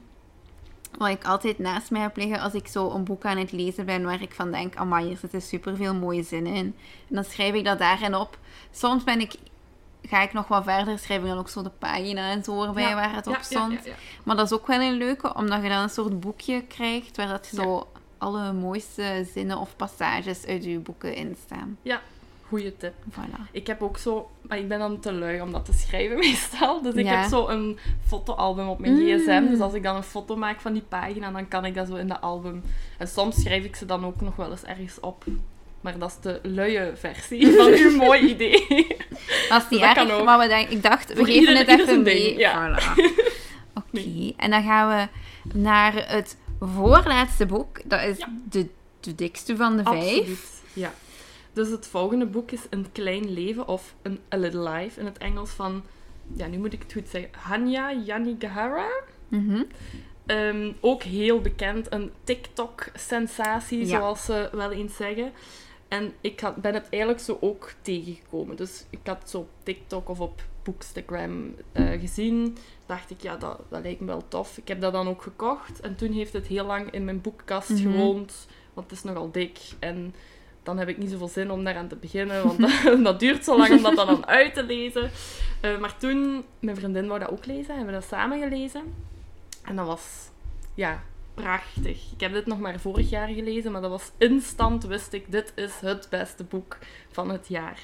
Wat 0.99 1.09
ik 1.09 1.25
altijd 1.25 1.59
naast 1.59 1.91
mij 1.91 2.01
heb 2.01 2.17
liggen 2.17 2.41
als 2.41 2.53
ik 2.55 2.69
zo 2.69 2.91
een 2.91 3.05
boek 3.05 3.25
aan 3.25 3.37
het 3.37 3.53
lezen 3.53 3.87
ben. 3.87 4.05
Waar 4.05 4.23
ik 4.23 4.33
van 4.35 4.51
denk, 4.51 4.77
amai, 4.77 5.07
hier 5.07 5.17
zitten 5.17 5.43
superveel 5.43 5.95
mooie 5.95 6.23
zinnen 6.23 6.53
in. 6.55 6.75
En 7.09 7.15
dan 7.15 7.25
schrijf 7.25 7.55
ik 7.55 7.65
dat 7.65 7.79
daarin 7.79 8.15
op. 8.15 8.39
Soms 8.71 9.05
ben 9.05 9.21
ik... 9.21 9.35
Ga 10.03 10.23
ik 10.23 10.33
nog 10.33 10.49
wat 10.49 10.65
verder, 10.65 10.99
schrijf 10.99 11.21
ik 11.23 11.27
dan 11.29 11.39
ook 11.39 11.49
zo 11.49 11.63
de 11.63 11.71
pagina 11.79 12.31
en 12.31 12.45
zo 12.45 12.63
erbij 12.65 12.89
Ja, 12.89 12.95
waar 12.95 13.15
het 13.15 13.27
op 13.27 13.33
Ja, 13.33 13.39
ja, 13.39 13.45
stond. 13.45 13.73
ja, 13.73 13.91
ja. 13.91 13.95
Maar 14.25 14.37
dat 14.37 14.47
is 14.47 14.53
ook 14.53 14.67
wel 14.67 14.81
een 14.81 14.97
leuke, 14.97 15.35
omdat 15.35 15.63
je 15.63 15.69
dan 15.69 15.83
een 15.83 15.91
soort 15.91 16.21
boekje 16.21 16.63
krijgt 16.63 17.17
waar 17.17 17.29
dat 17.29 17.49
Ja. 17.53 17.63
zo 17.63 17.89
alle 18.19 18.53
mooiste 18.53 19.27
zinnen 19.35 19.59
of 19.59 19.77
passages 19.77 20.47
uit 20.47 20.65
je 20.65 20.79
boeken 20.79 21.15
in 21.15 21.37
staan. 21.47 21.79
Goeie 22.49 22.77
tip. 22.77 22.93
Voilà. 23.11 23.51
Ik 23.53 23.67
heb 23.67 23.83
ook 23.83 23.99
zo, 23.99 24.31
maar 24.43 24.59
ik 24.59 24.69
ben 24.69 24.79
dan 24.79 25.01
te 25.01 25.13
lui 25.13 25.41
om 25.41 25.53
dat 25.53 25.65
te 25.65 25.73
schrijven 25.73 26.19
meestal. 26.29 26.83
Dus 26.83 26.95
ik 26.95 27.05
Ja. 27.05 27.21
heb 27.21 27.29
zo 27.29 27.49
een 27.49 27.79
fotoalbum 28.07 28.69
op 28.69 28.79
mijn 28.79 28.93
Mm. 28.93 28.99
gsm. 29.19 29.47
Dus 29.49 29.61
als 29.61 29.73
ik 29.75 29.83
dan 29.83 29.97
een 29.97 30.03
foto 30.03 30.37
maak 30.37 30.61
van 30.61 30.73
die 30.73 30.83
pagina, 30.89 31.31
dan 31.31 31.49
kan 31.49 31.65
ik 31.65 31.75
dat 31.75 31.87
zo 31.87 31.95
in 31.95 32.09
de 32.09 32.21
album. 32.21 32.63
En 32.99 33.09
soms 33.09 33.43
schrijf 33.43 33.65
ik 33.65 33.77
ze 33.77 33.85
dan 33.87 34.05
ook 34.07 34.21
nog 34.21 34.37
wel 34.37 34.51
eens 34.51 34.65
ergens 34.65 35.01
op. 35.01 35.25
Maar 35.81 35.99
dat 35.99 36.09
is 36.09 36.17
de 36.21 36.41
luie 36.43 36.81
versie 36.95 37.53
van 37.57 37.67
uw 37.73 37.97
mooi 37.97 38.21
idee. 38.21 38.67
Dat 39.49 39.63
is 39.63 39.69
niet 39.71 39.81
Dat 39.81 39.97
erg, 39.97 40.25
maar 40.25 40.39
we 40.49 40.67
ik 40.69 40.83
dacht, 40.83 41.09
we 41.09 41.17
Voor 41.17 41.27
geven 41.27 41.41
ieder- 41.41 41.57
het 41.57 41.81
even 41.81 42.03
mee. 42.03 42.25
ding, 42.27 42.39
ja. 42.39 42.79
Voilà. 42.79 43.01
Oké, 43.75 44.33
en 44.37 44.51
dan 44.51 44.63
gaan 44.63 44.89
we 44.89 45.09
naar 45.59 46.09
het 46.09 46.37
voorlaatste 46.61 47.47
boek. 47.47 47.81
Dat 47.85 48.03
is 48.03 48.19
Ja. 48.19 48.29
de, 48.51 48.67
de 49.01 49.15
dikste 49.15 49.57
van 49.57 49.77
de 49.77 49.83
vijf. 49.83 50.19
Absoluut. 50.19 50.63
Ja. 50.73 50.93
Dus 51.59 51.71
het 51.71 51.87
volgende 51.87 52.27
boek 52.27 52.51
is 52.51 52.61
Een 52.71 52.87
Klein 52.93 53.33
Leven 53.33 53.69
of 53.69 53.95
een 54.03 54.19
A 54.35 54.37
Little 54.37 54.71
Life 54.71 55.01
in 55.01 55.07
het 55.07 55.19
Engels 55.19 55.51
van, 55.51 55.83
ja, 56.37 56.47
nu 56.47 56.59
moet 56.59 56.73
ik 56.73 56.83
het 56.83 56.93
goed 56.93 57.09
zeggen, 57.09 57.31
Hanya 57.39 57.93
Yanagihara. 57.93 58.89
Mhm. 59.29 59.63
Ehm, 60.27 60.73
ook 60.81 61.03
heel 61.03 61.41
bekend, 61.41 61.93
een 61.93 62.11
TikTok-sensatie, 62.25 63.79
Ja. 63.79 63.87
zoals 63.87 64.25
ze 64.25 64.49
wel 64.53 64.71
eens 64.73 64.97
zeggen. 64.97 65.33
En 65.89 66.13
ik 66.21 66.41
had, 66.41 66.57
ben 66.57 66.75
het 66.75 66.87
eigenlijk 66.91 67.23
zo 67.23 67.39
ook 67.41 67.73
tegengekomen. 67.83 68.57
Dus 68.57 68.85
ik 68.91 68.99
had 69.05 69.19
het 69.19 69.31
zo 69.31 69.39
op 69.39 69.49
TikTok 69.63 70.09
of 70.09 70.21
op 70.21 70.43
Bookstagram 70.63 71.55
eh, 71.73 72.01
gezien. 72.01 72.57
Dacht 72.87 73.11
ik, 73.11 73.21
ja, 73.23 73.37
dat, 73.37 73.61
dat 73.69 73.83
lijkt 73.83 74.01
me 74.01 74.07
wel 74.07 74.29
tof. 74.29 74.57
Ik 74.59 74.69
heb 74.69 74.81
dat 74.81 74.93
dan 74.93 75.09
ook 75.09 75.23
gekocht. 75.23 75.81
En 75.81 75.97
toen 75.97 76.13
heeft 76.13 76.33
het 76.33 76.47
heel 76.47 76.65
lang 76.67 76.91
in 76.91 77.05
mijn 77.05 77.21
boekkast 77.21 77.69
Mhm. 77.71 77.83
gewoond. 77.83 78.47
Want 78.75 78.91
het 78.91 78.99
is 78.99 79.05
nogal 79.05 79.31
dik. 79.31 79.59
En 79.79 80.15
dan 80.69 80.79
heb 80.79 80.89
ik 80.89 80.99
niet 80.99 81.11
zoveel 81.11 81.29
zin 81.29 81.51
om 81.51 81.65
daaraan 81.65 81.89
te 81.89 81.97
beginnen. 81.97 82.47
Want 82.47 82.61
dat, 82.85 83.05
dat 83.05 83.21
duurt 83.21 83.45
zo 83.45 83.59
lang 83.59 83.77
om 83.77 83.83
dat 83.83 83.97
dan 83.97 84.27
uit 84.27 84.55
te 84.55 84.63
lezen. 84.63 85.11
Eh, 85.61 85.79
maar 85.79 85.97
toen, 85.99 86.45
mijn 86.59 86.77
vriendin 86.77 87.07
wou 87.07 87.21
dat 87.21 87.31
ook 87.31 87.47
lezen. 87.47 87.75
Hebben 87.75 87.95
we 87.95 88.01
dat 88.01 88.09
samen 88.09 88.41
gelezen. 88.41 88.95
En 89.65 89.77
dat 89.77 89.87
was, 89.87 90.31
ja, 90.75 91.03
prachtig. 91.35 92.13
Ik 92.13 92.21
heb 92.21 92.33
dit 92.33 92.47
nog 92.47 92.59
maar 92.59 92.81
vorig 92.81 93.11
jaar 93.11 93.29
gelezen, 93.29 93.73
maar 93.73 93.81
dat 93.81 93.91
was 93.91 94.11
instant 94.19 94.85
wist 94.85 95.13
ik, 95.13 95.33
dit 95.33 95.53
is 95.55 95.81
het 95.81 96.07
beste 96.11 96.45
boek 96.45 96.79
van 97.11 97.31
het 97.31 97.49
jaar. 97.49 97.81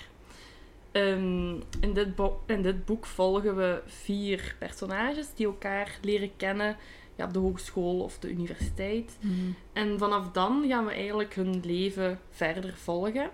Ehm, 0.92 1.54
in, 1.80 1.92
dit 1.92 2.08
in 2.46 2.62
dit 2.62 2.84
boek 2.84 3.06
volgen 3.06 3.56
we 3.56 3.82
vier 3.86 4.56
personages 4.58 5.26
die 5.34 5.46
elkaar 5.46 5.98
leren 6.02 6.36
kennen 6.36 6.76
ja, 7.14 7.24
op 7.24 7.32
de 7.32 7.38
hogeschool 7.38 8.00
of 8.00 8.18
de 8.18 8.30
universiteit. 8.30 9.16
Mhm. 9.20 9.34
En 9.72 9.98
vanaf 9.98 10.30
dan 10.30 10.64
gaan 10.68 10.84
we 10.84 10.92
eigenlijk 10.92 11.34
hun 11.34 11.60
leven 11.64 12.20
verder 12.30 12.74
volgen. 12.76 13.30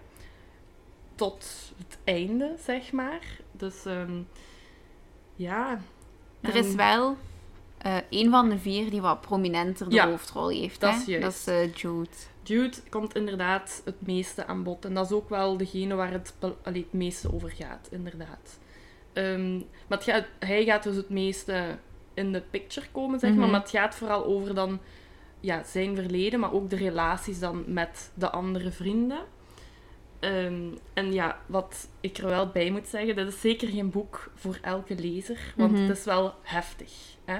Tot 1.14 1.72
het 1.78 1.98
einde, 2.04 2.54
zeg 2.64 2.92
maar. 2.92 3.20
Dus 3.52 3.84
ehm, 3.84 4.20
ja. 5.34 5.80
Er 6.40 6.54
En- 6.56 6.64
is 6.64 6.74
wel 6.74 7.16
eh 7.78 7.96
een 8.10 8.30
van 8.30 8.48
de 8.48 8.58
vier 8.58 8.90
die 8.90 9.00
wat 9.00 9.20
prominenter 9.20 9.88
de 9.88 9.94
Ja, 9.94 10.08
hoofdrol 10.08 10.48
heeft. 10.48 10.80
dat 10.80 10.92
hè? 10.94 10.98
is 11.00 11.04
juist. 11.06 11.22
Dat 11.24 11.32
is 11.32 11.46
eh, 11.46 11.74
Jude. 11.74 12.08
Jude 12.42 12.76
komt 12.90 13.14
inderdaad 13.14 13.82
het 13.84 14.06
meeste 14.06 14.46
aan 14.46 14.62
bod. 14.62 14.84
En 14.84 14.94
dat 14.94 15.04
is 15.06 15.12
ook 15.12 15.28
wel 15.28 15.56
degene 15.56 15.94
waar 15.94 16.12
het, 16.12 16.34
allee, 16.62 16.82
het 16.82 16.92
meeste 16.92 17.32
over 17.34 17.50
gaat, 17.50 17.88
inderdaad. 17.90 18.58
Ehm, 19.12 19.56
maar 19.56 19.98
het 19.98 20.04
gaat, 20.04 20.24
hij 20.38 20.64
gaat 20.64 20.82
dus 20.82 20.96
het 20.96 21.08
meeste 21.08 21.78
in 22.20 22.32
de 22.32 22.42
picture 22.50 22.86
komen, 22.92 23.18
zeg 23.20 23.30
maar. 23.30 23.40
Mhm. 23.40 23.50
Maar 23.50 23.60
het 23.60 23.70
gaat 23.70 23.94
vooral 23.94 24.24
over 24.24 24.54
dan 24.54 24.80
ja, 25.40 25.62
zijn 25.64 25.94
verleden, 25.96 26.40
maar 26.40 26.52
ook 26.52 26.70
de 26.70 26.76
relaties 26.76 27.38
dan 27.38 27.64
met 27.66 28.10
de 28.14 28.30
andere 28.30 28.70
vrienden. 28.70 29.18
Ehm, 30.20 30.62
en 30.94 31.12
ja, 31.12 31.38
wat 31.46 31.88
ik 32.00 32.18
er 32.18 32.26
wel 32.26 32.46
bij 32.48 32.70
moet 32.70 32.86
zeggen, 32.88 33.16
dit 33.16 33.28
is 33.28 33.40
zeker 33.40 33.68
geen 33.68 33.90
boek 33.90 34.30
voor 34.34 34.58
elke 34.62 34.94
lezer, 34.94 35.54
want 35.56 35.72
Mhm. 35.72 35.82
het 35.82 35.98
is 35.98 36.04
wel 36.04 36.34
heftig. 36.42 36.92
Hè? 37.24 37.34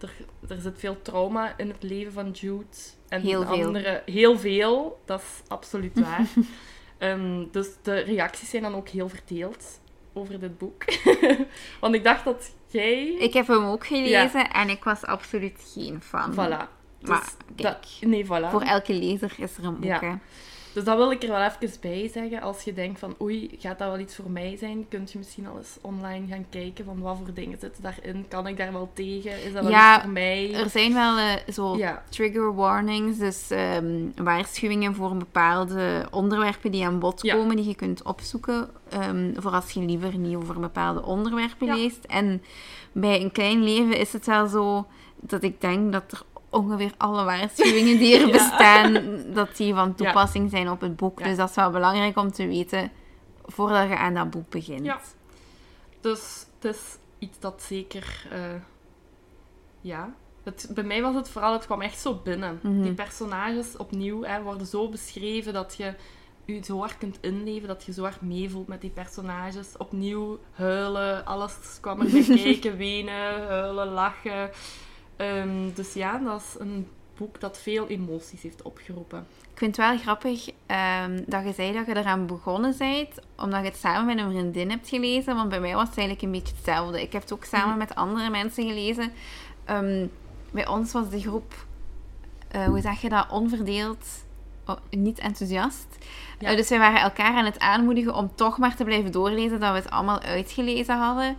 Er, 0.00 0.12
er 0.48 0.60
zit 0.60 0.78
veel 0.78 1.02
trauma 1.02 1.54
in 1.56 1.68
het 1.68 1.82
leven 1.82 2.12
van 2.12 2.30
Jude. 2.30 2.64
En 3.08 3.20
Heel 3.20 3.40
de 3.40 3.46
veel. 3.46 3.66
andere, 3.66 4.02
heel 4.06 4.38
veel, 4.38 5.00
dat 5.04 5.20
is 5.20 5.42
absoluut 5.48 6.00
waar. 6.00 6.26
Ehm, 6.98 7.44
dus 7.50 7.68
de 7.82 7.94
reacties 7.98 8.50
zijn 8.50 8.62
dan 8.62 8.74
ook 8.74 8.88
heel 8.88 9.08
verdeeld 9.08 9.80
over 10.12 10.40
dit 10.40 10.58
boek. 10.58 10.84
want 11.80 11.94
ik 11.94 12.04
dacht 12.04 12.24
dat 12.24 12.54
jij... 12.72 13.06
Ik 13.06 13.32
heb 13.32 13.46
hem 13.46 13.64
ook 13.64 13.86
gelezen 13.86 14.50
en 14.50 14.68
ik 14.68 14.84
was 14.84 15.04
absoluut 15.04 15.72
geen 15.74 16.00
fan. 16.02 16.32
Voilà. 16.32 16.76
Dus 17.00 17.08
Maar 17.08 17.30
kijk, 17.56 17.76
dat, 17.80 17.88
nee, 18.00 18.24
voilà. 18.24 18.50
voor 18.50 18.62
elke 18.62 18.92
lezer 18.92 19.32
is 19.36 19.56
er 19.56 19.64
een 19.64 19.74
boek. 19.74 19.84
Ja. 19.84 20.00
hè. 20.00 20.14
Dus 20.72 20.84
dat 20.84 20.96
wil 20.96 21.10
ik 21.10 21.22
er 21.22 21.28
wel 21.28 21.42
even 21.60 21.80
bij 21.80 22.10
zeggen. 22.12 22.40
Als 22.40 22.62
je 22.62 22.72
denkt 22.72 22.98
van 22.98 23.14
oei, 23.22 23.50
gaat 23.58 23.78
dat 23.78 23.88
wel 23.88 23.98
iets 23.98 24.14
voor 24.14 24.30
mij 24.30 24.56
zijn? 24.56 24.86
Kunt 24.88 25.12
je 25.12 25.18
misschien 25.18 25.46
al 25.46 25.56
eens 25.58 25.76
online 25.80 26.26
gaan 26.26 26.46
kijken 26.50 26.84
van 26.84 27.00
wat 27.00 27.16
voor 27.16 27.34
dingen 27.34 27.58
zitten 27.60 27.82
daarin? 27.82 28.24
Kan 28.28 28.46
ik 28.46 28.56
daar 28.56 28.72
wel 28.72 28.90
tegen? 28.92 29.44
Is 29.44 29.52
dat 29.52 29.62
wel 29.62 29.70
Ja, 29.72 29.94
iets 29.94 30.02
voor 30.04 30.12
mij? 30.12 30.54
Er 30.54 30.70
zijn 30.70 30.94
wel 30.94 31.16
eh, 31.18 31.52
zo 31.52 31.76
Ja, 31.76 32.02
trigger 32.08 32.54
warnings, 32.54 33.18
dus 33.18 33.50
ehm, 33.50 34.06
waarschuwingen 34.16 34.94
voor 34.94 35.16
bepaalde 35.16 36.06
onderwerpen 36.10 36.70
die 36.70 36.84
aan 36.86 36.98
bod 36.98 37.22
Ja. 37.22 37.34
komen, 37.34 37.56
die 37.56 37.68
je 37.68 37.74
kunt 37.74 38.02
opzoeken, 38.02 38.68
ehm, 38.88 39.32
voor 39.34 39.50
als 39.52 39.70
je 39.70 39.80
liever 39.80 40.18
niet 40.18 40.36
over 40.36 40.60
bepaalde 40.60 41.02
onderwerpen 41.02 41.74
leest. 41.76 42.04
En 42.04 42.42
bij 42.92 43.20
een 43.20 43.32
klein 43.32 43.62
leven 43.62 43.96
is 43.98 44.12
het 44.12 44.26
wel 44.26 44.46
zo 44.46 44.86
dat 45.20 45.42
ik 45.42 45.60
denk 45.60 45.92
dat 45.92 46.12
er 46.12 46.22
ongeveer 46.50 46.92
alle 46.96 47.24
waarschuwingen 47.24 47.98
die 47.98 48.14
er 48.18 48.26
Ja. 48.26 48.32
bestaan, 48.32 48.92
dat 49.34 49.56
die 49.56 49.74
van 49.74 49.88
Ja. 49.88 49.94
toepassing 49.94 50.50
zijn 50.50 50.70
op 50.70 50.80
het 50.80 50.96
boek. 50.96 51.18
Ja. 51.18 51.24
Dus 51.24 51.36
dat 51.36 51.48
is 51.48 51.54
wel 51.54 51.70
belangrijk 51.70 52.16
om 52.16 52.32
te 52.32 52.46
weten 52.46 52.90
voordat 53.44 53.88
je 53.88 53.96
aan 53.96 54.14
dat 54.14 54.30
boek 54.30 54.48
begint. 54.48 54.84
Ja. 54.84 55.00
dus 56.00 56.46
het 56.60 56.74
is 56.74 56.96
iets 57.18 57.38
dat 57.38 57.62
zeker... 57.62 58.26
eh, 58.30 58.38
ja... 59.80 60.14
Het, 60.42 60.70
bij 60.74 60.84
mij 60.84 61.02
was 61.02 61.14
het 61.14 61.28
vooral, 61.28 61.52
het 61.52 61.66
kwam 61.66 61.80
echt 61.82 61.98
zo 61.98 62.20
binnen. 62.24 62.58
Mhm. 62.62 62.82
Die 62.82 62.92
personages 62.92 63.76
opnieuw 63.76 64.22
hè, 64.22 64.42
worden 64.42 64.66
zo 64.66 64.88
beschreven 64.88 65.52
dat 65.52 65.74
je 65.76 65.94
je 66.44 66.60
zo 66.64 66.78
hard 66.78 66.98
kunt 66.98 67.18
inleven, 67.20 67.68
dat 67.68 67.84
je 67.84 67.92
zo 67.92 68.02
hard 68.02 68.20
meevoelt 68.20 68.66
met 68.68 68.80
die 68.80 68.90
personages. 68.90 69.76
Opnieuw 69.76 70.38
huilen, 70.52 71.24
alles 71.26 71.54
kwam 71.80 72.00
erbij 72.00 72.22
kijken, 72.42 72.76
wenen, 72.76 73.46
huilen, 73.48 73.88
lachen. 73.88 74.50
Ehm, 75.18 75.72
dus 75.74 75.92
ja, 75.92 76.18
dat 76.18 76.40
is 76.40 76.60
een 76.60 76.88
boek 77.16 77.40
dat 77.40 77.58
veel 77.58 77.86
emoties 77.86 78.42
heeft 78.42 78.62
opgeroepen. 78.62 79.26
Ik 79.52 79.58
vind 79.64 79.76
het 79.76 79.86
wel 79.86 79.98
grappig 79.98 80.50
ehm, 80.66 81.22
dat 81.26 81.44
je 81.44 81.52
zei 81.52 81.72
dat 81.72 81.86
je 81.86 81.96
eraan 81.96 82.26
begonnen 82.26 82.74
bent, 82.78 83.08
omdat 83.36 83.60
je 83.60 83.66
het 83.66 83.76
samen 83.76 84.06
met 84.06 84.24
een 84.24 84.30
vriendin 84.30 84.70
hebt 84.70 84.88
gelezen. 84.88 85.34
Want 85.34 85.48
bij 85.48 85.60
mij 85.60 85.74
was 85.74 85.88
het 85.88 85.98
eigenlijk 85.98 86.26
een 86.26 86.32
beetje 86.40 86.54
hetzelfde. 86.56 87.02
Ik 87.02 87.12
heb 87.12 87.22
het 87.22 87.32
ook 87.32 87.44
samen 87.44 87.68
Mhm. 87.68 87.78
met 87.78 87.94
andere 87.94 88.30
mensen 88.30 88.66
gelezen. 88.68 89.12
Ehm, 89.64 90.06
bij 90.50 90.66
ons 90.66 90.92
was 90.92 91.10
de 91.10 91.20
groep, 91.20 91.54
eh, 92.48 92.64
hoe 92.64 92.80
zeg 92.80 93.00
je 93.00 93.08
dat, 93.08 93.26
onverdeeld, 93.30 94.06
oh, 94.66 94.76
niet 94.90 95.18
enthousiast. 95.18 95.86
Ja. 96.38 96.48
Eh, 96.50 96.56
dus 96.56 96.68
wij 96.68 96.78
waren 96.78 97.00
elkaar 97.00 97.34
aan 97.34 97.44
het 97.44 97.58
aanmoedigen 97.58 98.14
om 98.14 98.30
toch 98.34 98.58
maar 98.58 98.76
te 98.76 98.84
blijven 98.84 99.12
doorlezen, 99.12 99.60
dat 99.60 99.70
we 99.70 99.76
het 99.76 99.90
allemaal 99.90 100.20
uitgelezen 100.20 100.98
hadden. 100.98 101.36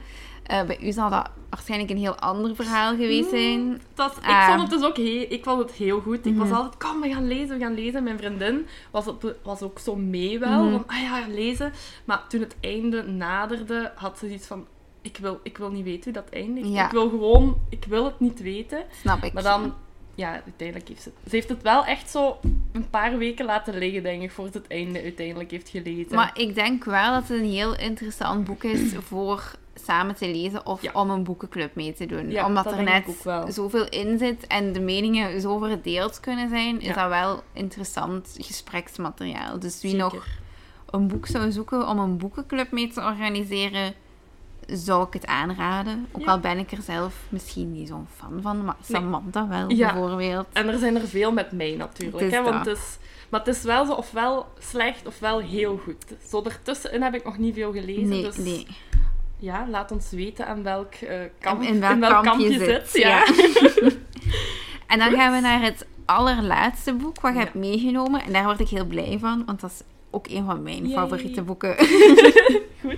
Eh, 0.49 0.63
bij 0.63 0.79
u 0.81 0.91
zal 0.91 1.09
dat 1.09 1.29
waarschijnlijk 1.49 1.89
een 1.91 1.97
heel 1.97 2.15
ander 2.15 2.55
verhaal 2.55 2.91
geweest 2.95 3.29
zijn. 3.29 3.81
Dat, 3.93 4.17
ik 4.17 4.23
Ah. 4.29 4.47
vond 4.47 4.61
het 4.61 4.69
dus 4.69 4.83
ook 4.89 4.97
heel, 4.97 5.25
ik 5.29 5.43
vond 5.43 5.59
het 5.61 5.71
heel 5.71 5.99
goed. 6.01 6.25
Ik 6.25 6.37
was 6.37 6.47
Mhm. 6.47 6.55
altijd, 6.57 6.77
kom, 6.77 7.01
we 7.01 7.09
gaan 7.13 7.27
lezen, 7.27 7.57
we 7.57 7.63
gaan 7.63 7.73
lezen. 7.73 8.03
Mijn 8.03 8.17
vriendin 8.17 8.65
was, 8.91 9.07
op, 9.07 9.35
was 9.43 9.61
ook 9.61 9.79
zo 9.79 9.95
mee 9.95 10.39
wel, 10.39 10.63
Mhm. 10.63 10.71
van, 10.71 10.83
ah 10.87 11.01
ja, 11.01 11.23
lezen. 11.27 11.71
Maar 12.05 12.23
toen 12.27 12.39
het 12.41 12.55
einde 12.59 13.03
naderde, 13.03 13.91
had 13.95 14.17
ze 14.17 14.33
iets 14.33 14.47
van, 14.47 14.65
ik 15.01 15.17
wil, 15.17 15.39
ik 15.43 15.57
wil 15.57 15.71
niet 15.71 15.83
weten 15.83 16.03
hoe 16.13 16.23
dat 16.23 16.29
eindigt. 16.33 16.67
Ja. 16.67 16.85
Ik 16.85 16.91
wil 16.91 17.09
gewoon, 17.09 17.57
ik 17.69 17.85
wil 17.89 18.05
het 18.05 18.19
niet 18.19 18.41
weten. 18.41 18.83
Snap 19.01 19.23
ik. 19.23 19.33
Maar 19.33 19.43
dan, 19.43 19.73
ja, 20.15 20.31
uiteindelijk 20.31 20.87
heeft 20.87 21.01
ze 21.01 21.11
Ze 21.29 21.35
heeft 21.35 21.49
het 21.49 21.61
wel 21.61 21.85
echt 21.85 22.09
zo 22.09 22.37
een 22.71 22.89
paar 22.89 23.17
weken 23.17 23.45
laten 23.45 23.77
liggen, 23.77 24.03
denk 24.03 24.21
ik, 24.21 24.31
voordat 24.31 24.53
het 24.53 24.67
einde 24.67 25.01
uiteindelijk 25.03 25.51
heeft 25.51 25.69
gelezen. 25.69 26.15
Maar 26.15 26.31
ik 26.33 26.55
denk 26.55 26.83
wel 26.83 27.11
dat 27.13 27.27
het 27.27 27.37
een 27.39 27.45
heel 27.49 27.75
interessant 27.77 28.43
boek 28.43 28.63
is 28.63 28.93
voor 28.99 29.51
samen 29.85 30.15
te 30.15 30.25
lezen 30.25 30.65
of 30.65 30.81
Ja. 30.81 30.91
om 30.93 31.09
een 31.09 31.23
boekenclub 31.23 31.75
mee 31.75 31.93
te 31.93 32.05
doen. 32.05 32.29
Ja, 32.31 32.45
Omdat 32.45 32.63
dat 32.63 32.73
er 32.73 32.83
net 32.83 33.05
zoveel 33.53 33.89
in 33.89 34.17
zit 34.17 34.47
en 34.47 34.73
de 34.73 34.79
meningen 34.79 35.41
zo 35.41 35.57
verdeeld 35.57 36.19
kunnen 36.19 36.49
zijn, 36.49 36.81
is 36.81 36.95
dat 36.95 37.07
wel 37.09 37.43
interessant 37.53 38.35
gespreksmateriaal. 38.39 39.59
Dus 39.59 39.81
wie 39.81 39.91
Zeker. 39.91 40.05
nog 40.13 40.25
een 40.89 41.07
boek 41.07 41.27
zou 41.27 41.51
zoeken 41.51 41.87
om 41.87 41.99
een 41.99 42.17
boekenclub 42.17 42.71
mee 42.71 42.87
te 42.87 43.01
organiseren, 43.01 43.93
zou 44.67 45.07
ik 45.07 45.13
het 45.13 45.25
aanraden. 45.25 46.07
Ook 46.11 46.21
Ja. 46.21 46.31
al 46.31 46.39
ben 46.39 46.57
ik 46.57 46.71
er 46.71 46.81
zelf 46.81 47.13
misschien 47.29 47.71
niet 47.71 47.87
zo'n 47.87 48.07
fan 48.15 48.39
van, 48.41 48.63
maar 48.65 48.75
Nee. 48.87 48.99
Samantha 49.01 49.47
wel, 49.47 49.69
Ja. 49.71 49.93
bijvoorbeeld. 49.93 50.45
En 50.53 50.67
er 50.67 50.77
zijn 50.79 50.95
er 50.95 51.07
veel 51.07 51.31
met 51.31 51.51
mij 51.51 51.75
natuurlijk. 51.75 52.19
Het 52.19 52.31
Hè, 52.31 52.41
want 52.43 52.65
het 52.65 52.77
is, 52.77 52.97
maar 53.29 53.39
het 53.39 53.55
is 53.55 53.63
wel 53.63 53.85
zo 53.85 53.93
ofwel 53.93 54.45
slecht 54.59 55.07
ofwel 55.07 55.39
heel 55.39 55.77
goed. 55.83 56.05
Zo 56.29 56.43
ertussenin 56.43 57.01
heb 57.01 57.13
ik 57.15 57.23
nog 57.25 57.37
niet 57.37 57.53
veel 57.53 57.71
gelezen. 57.71 58.07
Nee, 58.07 58.21
dus 58.21 58.37
nee. 58.37 58.67
Ja, 59.39 59.67
laat 59.69 59.91
ons 59.91 60.09
weten 60.11 60.47
aan 60.47 60.63
welk, 60.63 60.93
eh, 60.93 61.19
kamp, 61.39 61.61
In 61.61 61.79
welk 61.79 62.23
kamp 62.23 62.39
je 62.41 62.53
zit, 62.53 62.91
Ja. 62.93 63.25
En 64.87 64.99
dan 64.99 65.11
gaan 65.11 65.33
we 65.33 65.39
naar 65.39 65.61
het 65.61 65.85
allerlaatste 66.05 66.93
boek 66.93 67.21
wat 67.21 67.31
je 67.31 67.37
Ja. 67.37 67.43
hebt 67.43 67.55
meegenomen. 67.55 68.23
En 68.23 68.33
daar 68.33 68.43
word 68.43 68.59
ik 68.59 68.67
heel 68.67 68.85
blij 68.85 69.17
van, 69.19 69.45
want 69.45 69.59
dat 69.61 69.71
is 69.71 69.81
ook 70.09 70.27
een 70.27 70.45
van 70.45 70.63
mijn 70.63 70.83
Yay. 70.87 70.93
favoriete 70.93 71.41
boeken. 71.41 71.75
Goed. 72.81 72.97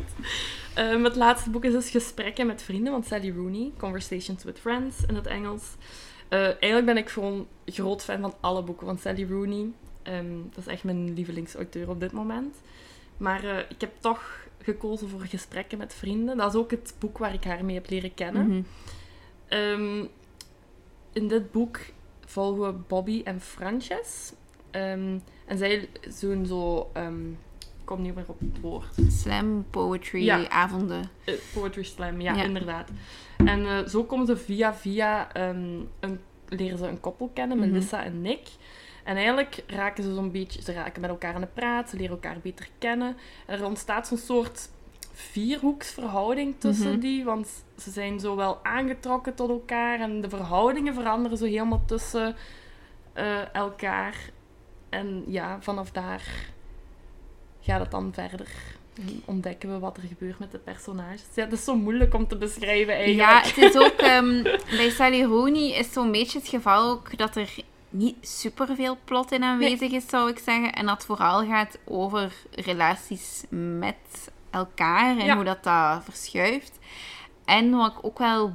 Ehm, 0.74 1.04
het 1.04 1.16
laatste 1.16 1.50
boek 1.50 1.66
is 1.66 1.72
dus 1.72 1.90
Gesprekken 1.90 2.48
met 2.48 2.64
Vrienden 2.64 2.92
van 2.94 3.04
Sally 3.04 3.34
Rooney. 3.36 3.72
Conversations 3.78 4.44
with 4.44 4.60
Friends 4.60 4.96
in 5.08 5.16
het 5.16 5.28
Engels. 5.28 5.64
Eh, 6.30 6.40
eigenlijk 6.44 6.86
ben 6.86 6.98
ik 6.98 7.10
gewoon 7.10 7.48
groot 7.66 8.04
fan 8.04 8.22
van 8.22 8.34
alle 8.42 8.64
boeken 8.64 8.86
van 8.88 8.98
Sally 8.98 9.28
Rooney. 9.30 9.68
Ehm, 10.04 10.36
dat 10.54 10.58
is 10.66 10.72
echt 10.74 10.84
mijn 10.84 11.14
lievelingsauteur 11.14 11.90
op 11.90 12.00
dit 12.00 12.12
moment. 12.12 12.56
Maar 13.18 13.44
eh, 13.44 13.58
ik 13.70 13.82
heb 13.82 13.92
toch 14.00 14.24
gekozen 14.64 15.10
voor 15.10 15.20
Gesprekken 15.20 15.78
met 15.78 15.94
Vrienden. 15.94 16.38
Dat 16.38 16.54
is 16.54 16.60
ook 16.60 16.72
het 16.72 16.96
boek 17.00 17.18
waar 17.18 17.34
ik 17.34 17.44
haar 17.44 17.66
mee 17.66 17.76
heb 17.76 17.90
leren 17.90 18.14
kennen. 18.14 18.48
Mhm. 18.48 18.62
Ehm, 19.48 20.06
in 21.14 21.28
dit 21.28 21.52
boek 21.52 21.80
volgen 22.26 22.62
we 22.62 22.74
Bobby 22.88 23.22
en 23.24 23.42
Frances. 23.42 24.34
Ehm, 24.72 25.18
en 25.46 25.58
zij 25.58 25.90
doen 26.20 26.46
zo... 26.46 26.90
ehm, 26.94 27.30
ik 27.60 27.88
kom 27.98 28.02
niet 28.02 28.16
meer 28.16 28.24
op 28.28 28.40
het 28.40 28.60
woord. 28.62 28.96
Slam, 29.10 29.66
poetry, 29.70 30.24
Ja. 30.24 30.50
avonden. 30.50 31.10
Eh, 31.26 31.34
poetry 31.54 31.84
slam, 31.84 32.22
ja, 32.22 32.36
Ja. 32.36 32.44
inderdaad. 32.44 32.90
En 33.38 33.66
eh, 33.66 33.88
zo 33.88 34.04
komen 34.04 34.26
ze 34.26 34.38
via 34.38 34.74
via 34.76 35.36
een, 35.36 35.90
leren 36.48 36.78
ze 36.78 36.88
een 36.88 37.00
koppel 37.00 37.30
kennen, 37.34 37.58
Mhm. 37.58 37.70
Melissa 37.70 38.04
en 38.04 38.22
Nick. 38.22 38.48
En 39.04 39.16
eigenlijk 39.16 39.64
raken 39.68 40.04
ze 40.04 40.14
zo'n 40.14 40.32
beetje, 40.32 40.62
ze 40.62 40.74
raken 40.74 41.02
met 41.02 41.10
elkaar 41.10 41.34
aan 41.36 41.42
de 41.42 41.48
praat, 41.54 41.90
ze 41.90 41.96
leren 41.96 42.12
elkaar 42.12 42.38
beter 42.42 42.68
kennen. 42.78 43.18
En 43.46 43.60
er 43.60 43.66
ontstaat 43.66 44.08
zo'n 44.08 44.18
soort 44.18 44.70
vierhoeksverhouding 45.14 46.56
tussen 46.58 46.92
Mhm. 46.92 47.00
die, 47.00 47.24
want 47.24 47.64
ze 47.78 47.92
zijn 47.92 48.20
zo 48.20 48.36
wel 48.36 48.60
aangetrokken 48.64 49.36
tot 49.36 49.50
elkaar 49.50 50.00
en 50.00 50.22
de 50.22 50.30
verhoudingen 50.30 50.94
veranderen 50.94 51.38
zo 51.38 51.46
helemaal 51.46 51.84
tussen 51.86 52.36
eh, 53.14 53.56
elkaar. 53.56 54.16
En 54.90 55.24
ja, 55.28 55.58
vanaf 55.62 55.92
daar 55.92 56.24
gaat 57.62 57.80
het 57.80 57.92
dan 57.92 58.14
verder. 58.14 58.48
En 58.96 59.22
ontdekken 59.26 59.74
we 59.74 59.80
wat 59.80 59.98
er 59.98 60.04
gebeurt 60.04 60.40
met 60.40 60.52
de 60.52 60.58
personages. 60.58 61.22
Ja, 61.36 61.44
het 61.44 61.54
is 61.54 61.64
zo 61.64 61.76
moeilijk 61.76 62.14
om 62.14 62.28
te 62.28 62.36
beschrijven 62.38 63.14
Ja, 63.14 63.32
eigenlijk. 63.32 63.46
het 63.46 63.58
is 63.76 63.82
ook... 63.82 64.00
ehm, 64.00 64.44
bij 64.78 64.90
Sally 64.90 65.24
Rooney 65.24 65.70
is 65.72 65.94
zo'n 65.94 66.12
beetje 66.12 66.40
het 66.40 66.48
geval 66.48 66.90
ook 66.90 67.18
dat 67.18 67.36
er 67.36 67.54
niet 67.92 68.16
superveel 68.22 68.98
plot 69.06 69.32
in 69.32 69.44
aanwezig 69.44 69.92
is, 69.92 70.08
zou 70.10 70.30
ik 70.30 70.40
zeggen. 70.40 70.74
En 70.74 70.86
dat 70.86 71.06
vooral 71.06 71.46
gaat 71.46 71.78
over 71.86 72.34
relaties 72.52 73.44
met 73.50 74.32
elkaar 74.50 75.18
en 75.18 75.26
Ja. 75.26 75.36
hoe 75.36 75.44
dat, 75.44 75.64
dat 75.64 76.04
verschuift. 76.04 76.80
En 77.46 77.70
wat 77.72 77.92
ik 77.92 78.06
ook 78.06 78.18
wel 78.18 78.54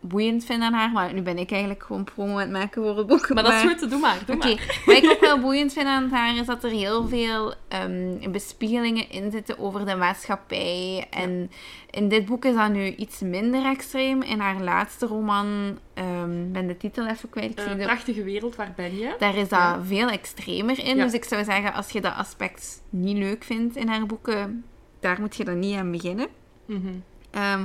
boeiend 0.00 0.44
vind 0.44 0.62
aan 0.62 0.72
haar, 0.72 0.90
maar 0.90 1.12
nu 1.14 1.22
ben 1.22 1.38
ik 1.38 1.50
eigenlijk 1.50 1.82
gewoon 1.82 2.04
promo 2.04 2.32
aan 2.32 2.38
het 2.38 2.50
maken 2.50 2.82
voor 2.82 2.96
het 2.96 3.06
boek. 3.06 3.28
Maar 3.34 3.42
dat 3.42 3.52
is 3.52 3.60
goed 3.60 3.78
te 3.78 3.86
doen, 3.86 4.00
maar. 4.00 4.18
Doe 4.26 4.36
maar. 4.36 4.82
wat 4.86 4.96
ik 4.96 5.10
ook 5.10 5.20
wel 5.30 5.38
boeiend 5.40 5.72
vind 5.72 5.86
aan 5.86 6.10
haar 6.10 6.36
is 6.36 6.46
dat 6.46 6.64
er 6.64 6.70
heel 6.70 7.08
veel 7.08 7.54
ehm, 7.68 8.30
bespiegelingen 8.30 9.10
in 9.10 9.30
zitten 9.30 9.58
over 9.58 9.86
de 9.86 9.96
maatschappij. 9.96 11.06
En 11.10 11.50
in 11.90 12.08
dit 12.08 12.24
boek 12.24 12.44
is 12.44 12.54
dat 12.54 12.70
nu 12.70 12.94
iets 12.94 13.20
minder 13.20 13.64
extreem. 13.64 14.22
In 14.22 14.40
haar 14.40 14.60
laatste 14.60 15.06
roman, 15.06 15.78
ehm, 15.94 16.06
ik 16.24 16.52
ben 16.52 16.66
de 16.66 16.76
titel 16.76 17.06
even 17.06 17.30
kwijt. 17.30 17.50
Ik 17.50 17.58
Eh, 17.66 17.76
prachtige 17.84 18.22
wereld, 18.22 18.56
waar 18.56 18.72
ben 18.76 18.96
je? 18.98 19.14
daar 19.18 19.34
is 19.36 19.48
dat 19.48 19.58
Ja. 19.58 19.82
veel 19.84 20.08
extremer 20.10 20.78
in. 20.78 20.96
Ja. 20.96 21.04
Dus 21.04 21.12
ik 21.12 21.24
zou 21.24 21.44
zeggen, 21.44 21.72
als 21.72 21.90
je 21.90 22.00
dat 22.00 22.14
aspect 22.14 22.82
niet 22.90 23.16
leuk 23.16 23.44
vindt 23.44 23.76
in 23.76 23.88
haar 23.88 24.06
boeken, 24.06 24.64
daar 25.00 25.20
moet 25.20 25.36
je 25.36 25.44
dan 25.44 25.58
niet 25.58 25.76
aan 25.76 25.90
beginnen. 25.90 26.26
Mhm. 26.66 26.88
Ehm, 27.30 27.64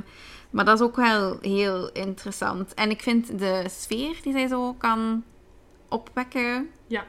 maar 0.49 0.65
dat 0.65 0.79
is 0.79 0.85
ook 0.85 0.95
wel 0.95 1.37
heel 1.41 1.91
interessant. 1.91 2.73
En 2.73 2.89
ik 2.89 3.01
vind 3.01 3.39
de 3.39 3.63
sfeer 3.69 4.19
die 4.23 4.31
zij 4.33 4.47
zo 4.47 4.73
kan 4.73 5.23
opwekken. 5.89 6.69
Ja. 6.87 7.03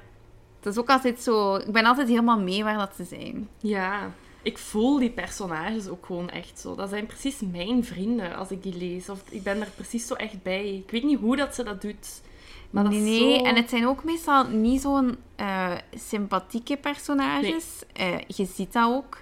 Dat 0.60 0.72
is 0.72 0.78
ook 0.78 0.88
altijd 0.90 1.20
zo. 1.22 1.54
Ik 1.56 1.72
ben 1.72 1.84
altijd 1.84 2.08
helemaal 2.08 2.40
mee 2.40 2.64
waar 2.64 2.78
dat 2.78 2.92
ze 2.96 3.04
zijn. 3.04 3.48
Ja, 3.58 4.10
ik 4.42 4.58
voel 4.58 4.98
die 4.98 5.10
personages 5.10 5.88
ook 5.88 6.06
gewoon 6.06 6.30
echt 6.30 6.58
zo. 6.58 6.74
Dat 6.74 6.88
zijn 6.88 7.06
precies 7.06 7.40
mijn 7.52 7.84
vrienden 7.84 8.36
als 8.36 8.50
ik 8.50 8.62
die 8.62 8.76
lees. 8.76 9.08
Of 9.08 9.22
ik 9.30 9.42
ben 9.42 9.60
er 9.60 9.70
precies 9.74 10.06
zo 10.06 10.14
echt 10.14 10.42
bij. 10.42 10.74
Ik 10.74 10.90
weet 10.90 11.04
niet 11.04 11.18
hoe 11.18 11.36
dat 11.36 11.54
ze 11.54 11.62
dat 11.62 11.82
doet. 11.82 12.22
Maar 12.70 12.84
dat 12.84 12.92
nee, 12.92 13.02
is 13.02 13.20
nee. 13.20 13.38
zo... 13.38 13.44
En 13.44 13.56
het 13.56 13.70
zijn 13.70 13.86
ook 13.86 14.04
meestal 14.04 14.46
niet 14.46 14.80
zo'n 14.80 15.16
eh, 15.36 15.72
sympathieke 15.94 16.76
personages. 16.76 17.64
Eh, 17.92 18.18
je 18.26 18.44
ziet 18.44 18.72
dat 18.72 18.92
ook. 18.92 19.18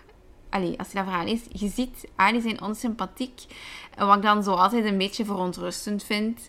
Allee, 0.50 0.78
als 0.78 0.88
je 0.88 0.94
dat 0.94 1.04
verhaal 1.04 1.24
leest, 1.24 1.46
je 1.52 1.68
ziet, 1.68 2.08
ah, 2.16 2.30
die 2.30 2.40
zijn 2.40 2.62
onsympathiek. 2.62 3.42
En 3.94 4.06
wat 4.06 4.16
ik 4.16 4.22
dan 4.22 4.42
zo 4.42 4.52
altijd 4.52 4.84
een 4.84 4.98
beetje 4.98 5.24
verontrustend 5.24 6.04
vind, 6.04 6.48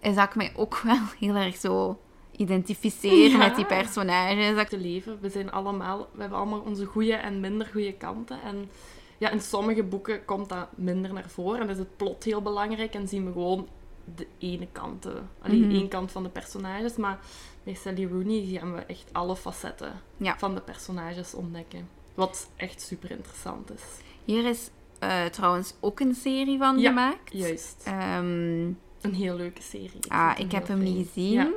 is 0.00 0.14
dat 0.14 0.24
ik 0.24 0.34
mij 0.34 0.52
ook 0.56 0.80
wel 0.84 1.02
heel 1.18 1.34
erg 1.34 1.56
zo 1.56 1.98
identificeer 2.36 3.30
Ja. 3.30 3.36
met 3.36 3.56
die 3.56 3.64
personages. 3.66 4.68
Te 4.68 4.78
leven. 4.78 5.18
We 5.20 5.28
zijn 5.30 5.50
allemaal, 5.50 6.08
we 6.12 6.20
hebben 6.20 6.38
allemaal 6.38 6.60
onze 6.60 6.84
goede 6.84 7.12
en 7.14 7.40
minder 7.40 7.66
goede 7.66 7.92
kanten. 7.92 8.42
En 8.42 8.70
ja, 9.18 9.30
in 9.30 9.40
sommige 9.40 9.82
boeken 9.82 10.24
komt 10.24 10.48
dat 10.48 10.66
minder 10.76 11.12
naar 11.12 11.30
voren. 11.30 11.60
En 11.60 11.68
is 11.68 11.78
het 11.78 11.96
plot 11.96 12.24
heel 12.24 12.42
belangrijk 12.42 12.94
en 12.94 13.08
zien 13.08 13.24
we 13.26 13.32
gewoon 13.32 13.68
de 14.14 14.26
ene 14.38 14.66
kant, 14.72 15.06
alleen 15.42 15.60
Mhm. 15.66 15.70
één 15.74 15.88
kant 15.88 16.12
van 16.12 16.22
de 16.22 16.28
personages. 16.28 16.96
Maar 16.96 17.18
bij 17.64 17.74
Sally 17.74 18.06
Rooney 18.06 18.46
gaan 18.60 18.74
we 18.74 18.80
echt 18.80 19.08
alle 19.12 19.36
facetten 19.36 19.92
Ja. 20.16 20.38
van 20.38 20.54
de 20.54 20.60
personages 20.60 21.34
ontdekken. 21.34 21.88
Wat 22.14 22.50
echt 22.56 22.80
super 22.82 23.10
interessant 23.10 23.72
is. 23.72 23.82
Hier 24.24 24.44
is 24.46 24.70
eh, 24.98 25.24
trouwens 25.24 25.74
ook 25.80 26.00
een 26.00 26.14
serie 26.14 26.58
van 26.58 26.78
Ja, 26.78 26.88
gemaakt. 26.88 27.32
Juist. 27.32 27.82
Ehm, 27.84 28.64
Een 29.00 29.14
heel 29.14 29.36
leuke 29.36 29.62
serie. 29.62 29.96
Ik 30.00 30.12
ah, 30.12 30.32
ik 30.38 30.52
heb 30.52 30.68
hem 30.68 30.78
niet 30.82 31.06
gezien. 31.06 31.32
Ja. 31.32 31.50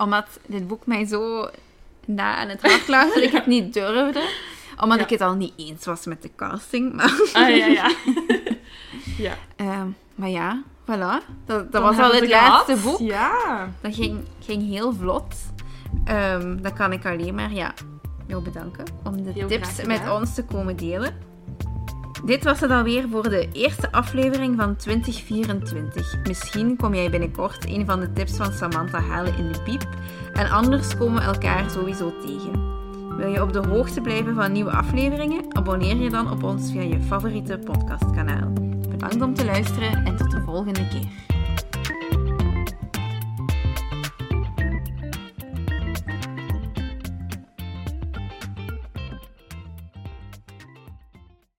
Omdat 0.00 0.26
dit 0.46 0.68
boek 0.68 0.86
mij 0.86 1.06
zo 1.06 1.48
na 2.06 2.36
aan 2.36 2.48
het 2.48 2.62
hart 2.62 2.88
lag 2.88 3.14
dat 3.14 3.22
ik 3.22 3.32
het 3.32 3.46
niet 3.46 3.72
durfde. 3.74 4.28
Omdat 4.80 4.98
Ja. 4.98 5.04
ik 5.04 5.10
het 5.10 5.20
al 5.20 5.34
niet 5.34 5.52
eens 5.56 5.84
was 5.84 6.06
met 6.06 6.22
de 6.22 6.30
casting. 6.36 6.92
Maar, 6.92 7.20
Ah, 7.32 7.56
ja, 7.56 7.66
ja. 7.66 7.90
ja. 9.26 9.34
Ehm, 9.56 9.86
maar 10.14 10.28
ja, 10.28 10.62
voilà. 10.84 11.26
Dat, 11.46 11.72
dat 11.72 11.82
was 11.82 11.98
al 11.98 12.12
het 12.12 12.28
laatste 12.28 12.76
gehad. 12.76 12.82
boek. 12.98 13.08
Ja. 13.08 13.68
Dat 13.80 13.94
ging, 13.94 14.20
ging 14.44 14.68
heel 14.68 14.92
vlot. 14.94 15.34
Ehm 16.04 16.62
dan 16.62 16.74
kan 16.74 16.92
ik 16.92 17.06
alleen 17.06 17.34
maar 17.34 17.52
ja, 17.52 17.74
bedanken 18.26 18.84
om 19.04 19.22
de 19.24 19.30
Heel 19.32 19.48
tips 19.48 19.84
met 19.84 20.10
ons 20.10 20.34
te 20.34 20.44
komen 20.44 20.76
delen. 20.76 21.14
Dit 22.24 22.44
was 22.44 22.60
het 22.60 22.70
alweer 22.70 23.08
voor 23.08 23.28
de 23.28 23.48
eerste 23.52 23.92
aflevering 23.92 24.56
van 24.56 24.76
2024. 24.76 26.16
Misschien 26.26 26.76
kom 26.76 26.94
jij 26.94 27.10
binnenkort 27.10 27.68
een 27.68 27.86
van 27.86 28.00
de 28.00 28.12
tips 28.12 28.36
van 28.36 28.52
Samantha 28.52 29.00
halen 29.00 29.36
in 29.36 29.52
de 29.52 29.62
piep. 29.62 29.88
En 30.32 30.50
anders 30.50 30.96
komen 30.96 31.20
we 31.20 31.26
elkaar 31.26 31.70
sowieso 31.70 32.12
tegen. 32.26 32.68
Wil 33.16 33.28
je 33.28 33.42
op 33.42 33.52
de 33.52 33.66
hoogte 33.68 34.00
blijven 34.00 34.34
van 34.34 34.52
nieuwe 34.52 34.70
afleveringen? 34.70 35.56
Abonneer 35.56 35.96
je 35.96 36.10
dan 36.10 36.30
op 36.30 36.42
ons 36.42 36.70
via 36.70 36.82
je 36.82 37.00
favoriete 37.00 37.58
podcastkanaal. 37.58 38.52
Bedankt 38.90 39.22
om 39.22 39.34
te 39.34 39.44
luisteren 39.44 40.04
en 40.04 40.16
tot 40.16 40.30
de 40.30 40.40
volgende 40.40 40.88
keer. 40.88 41.29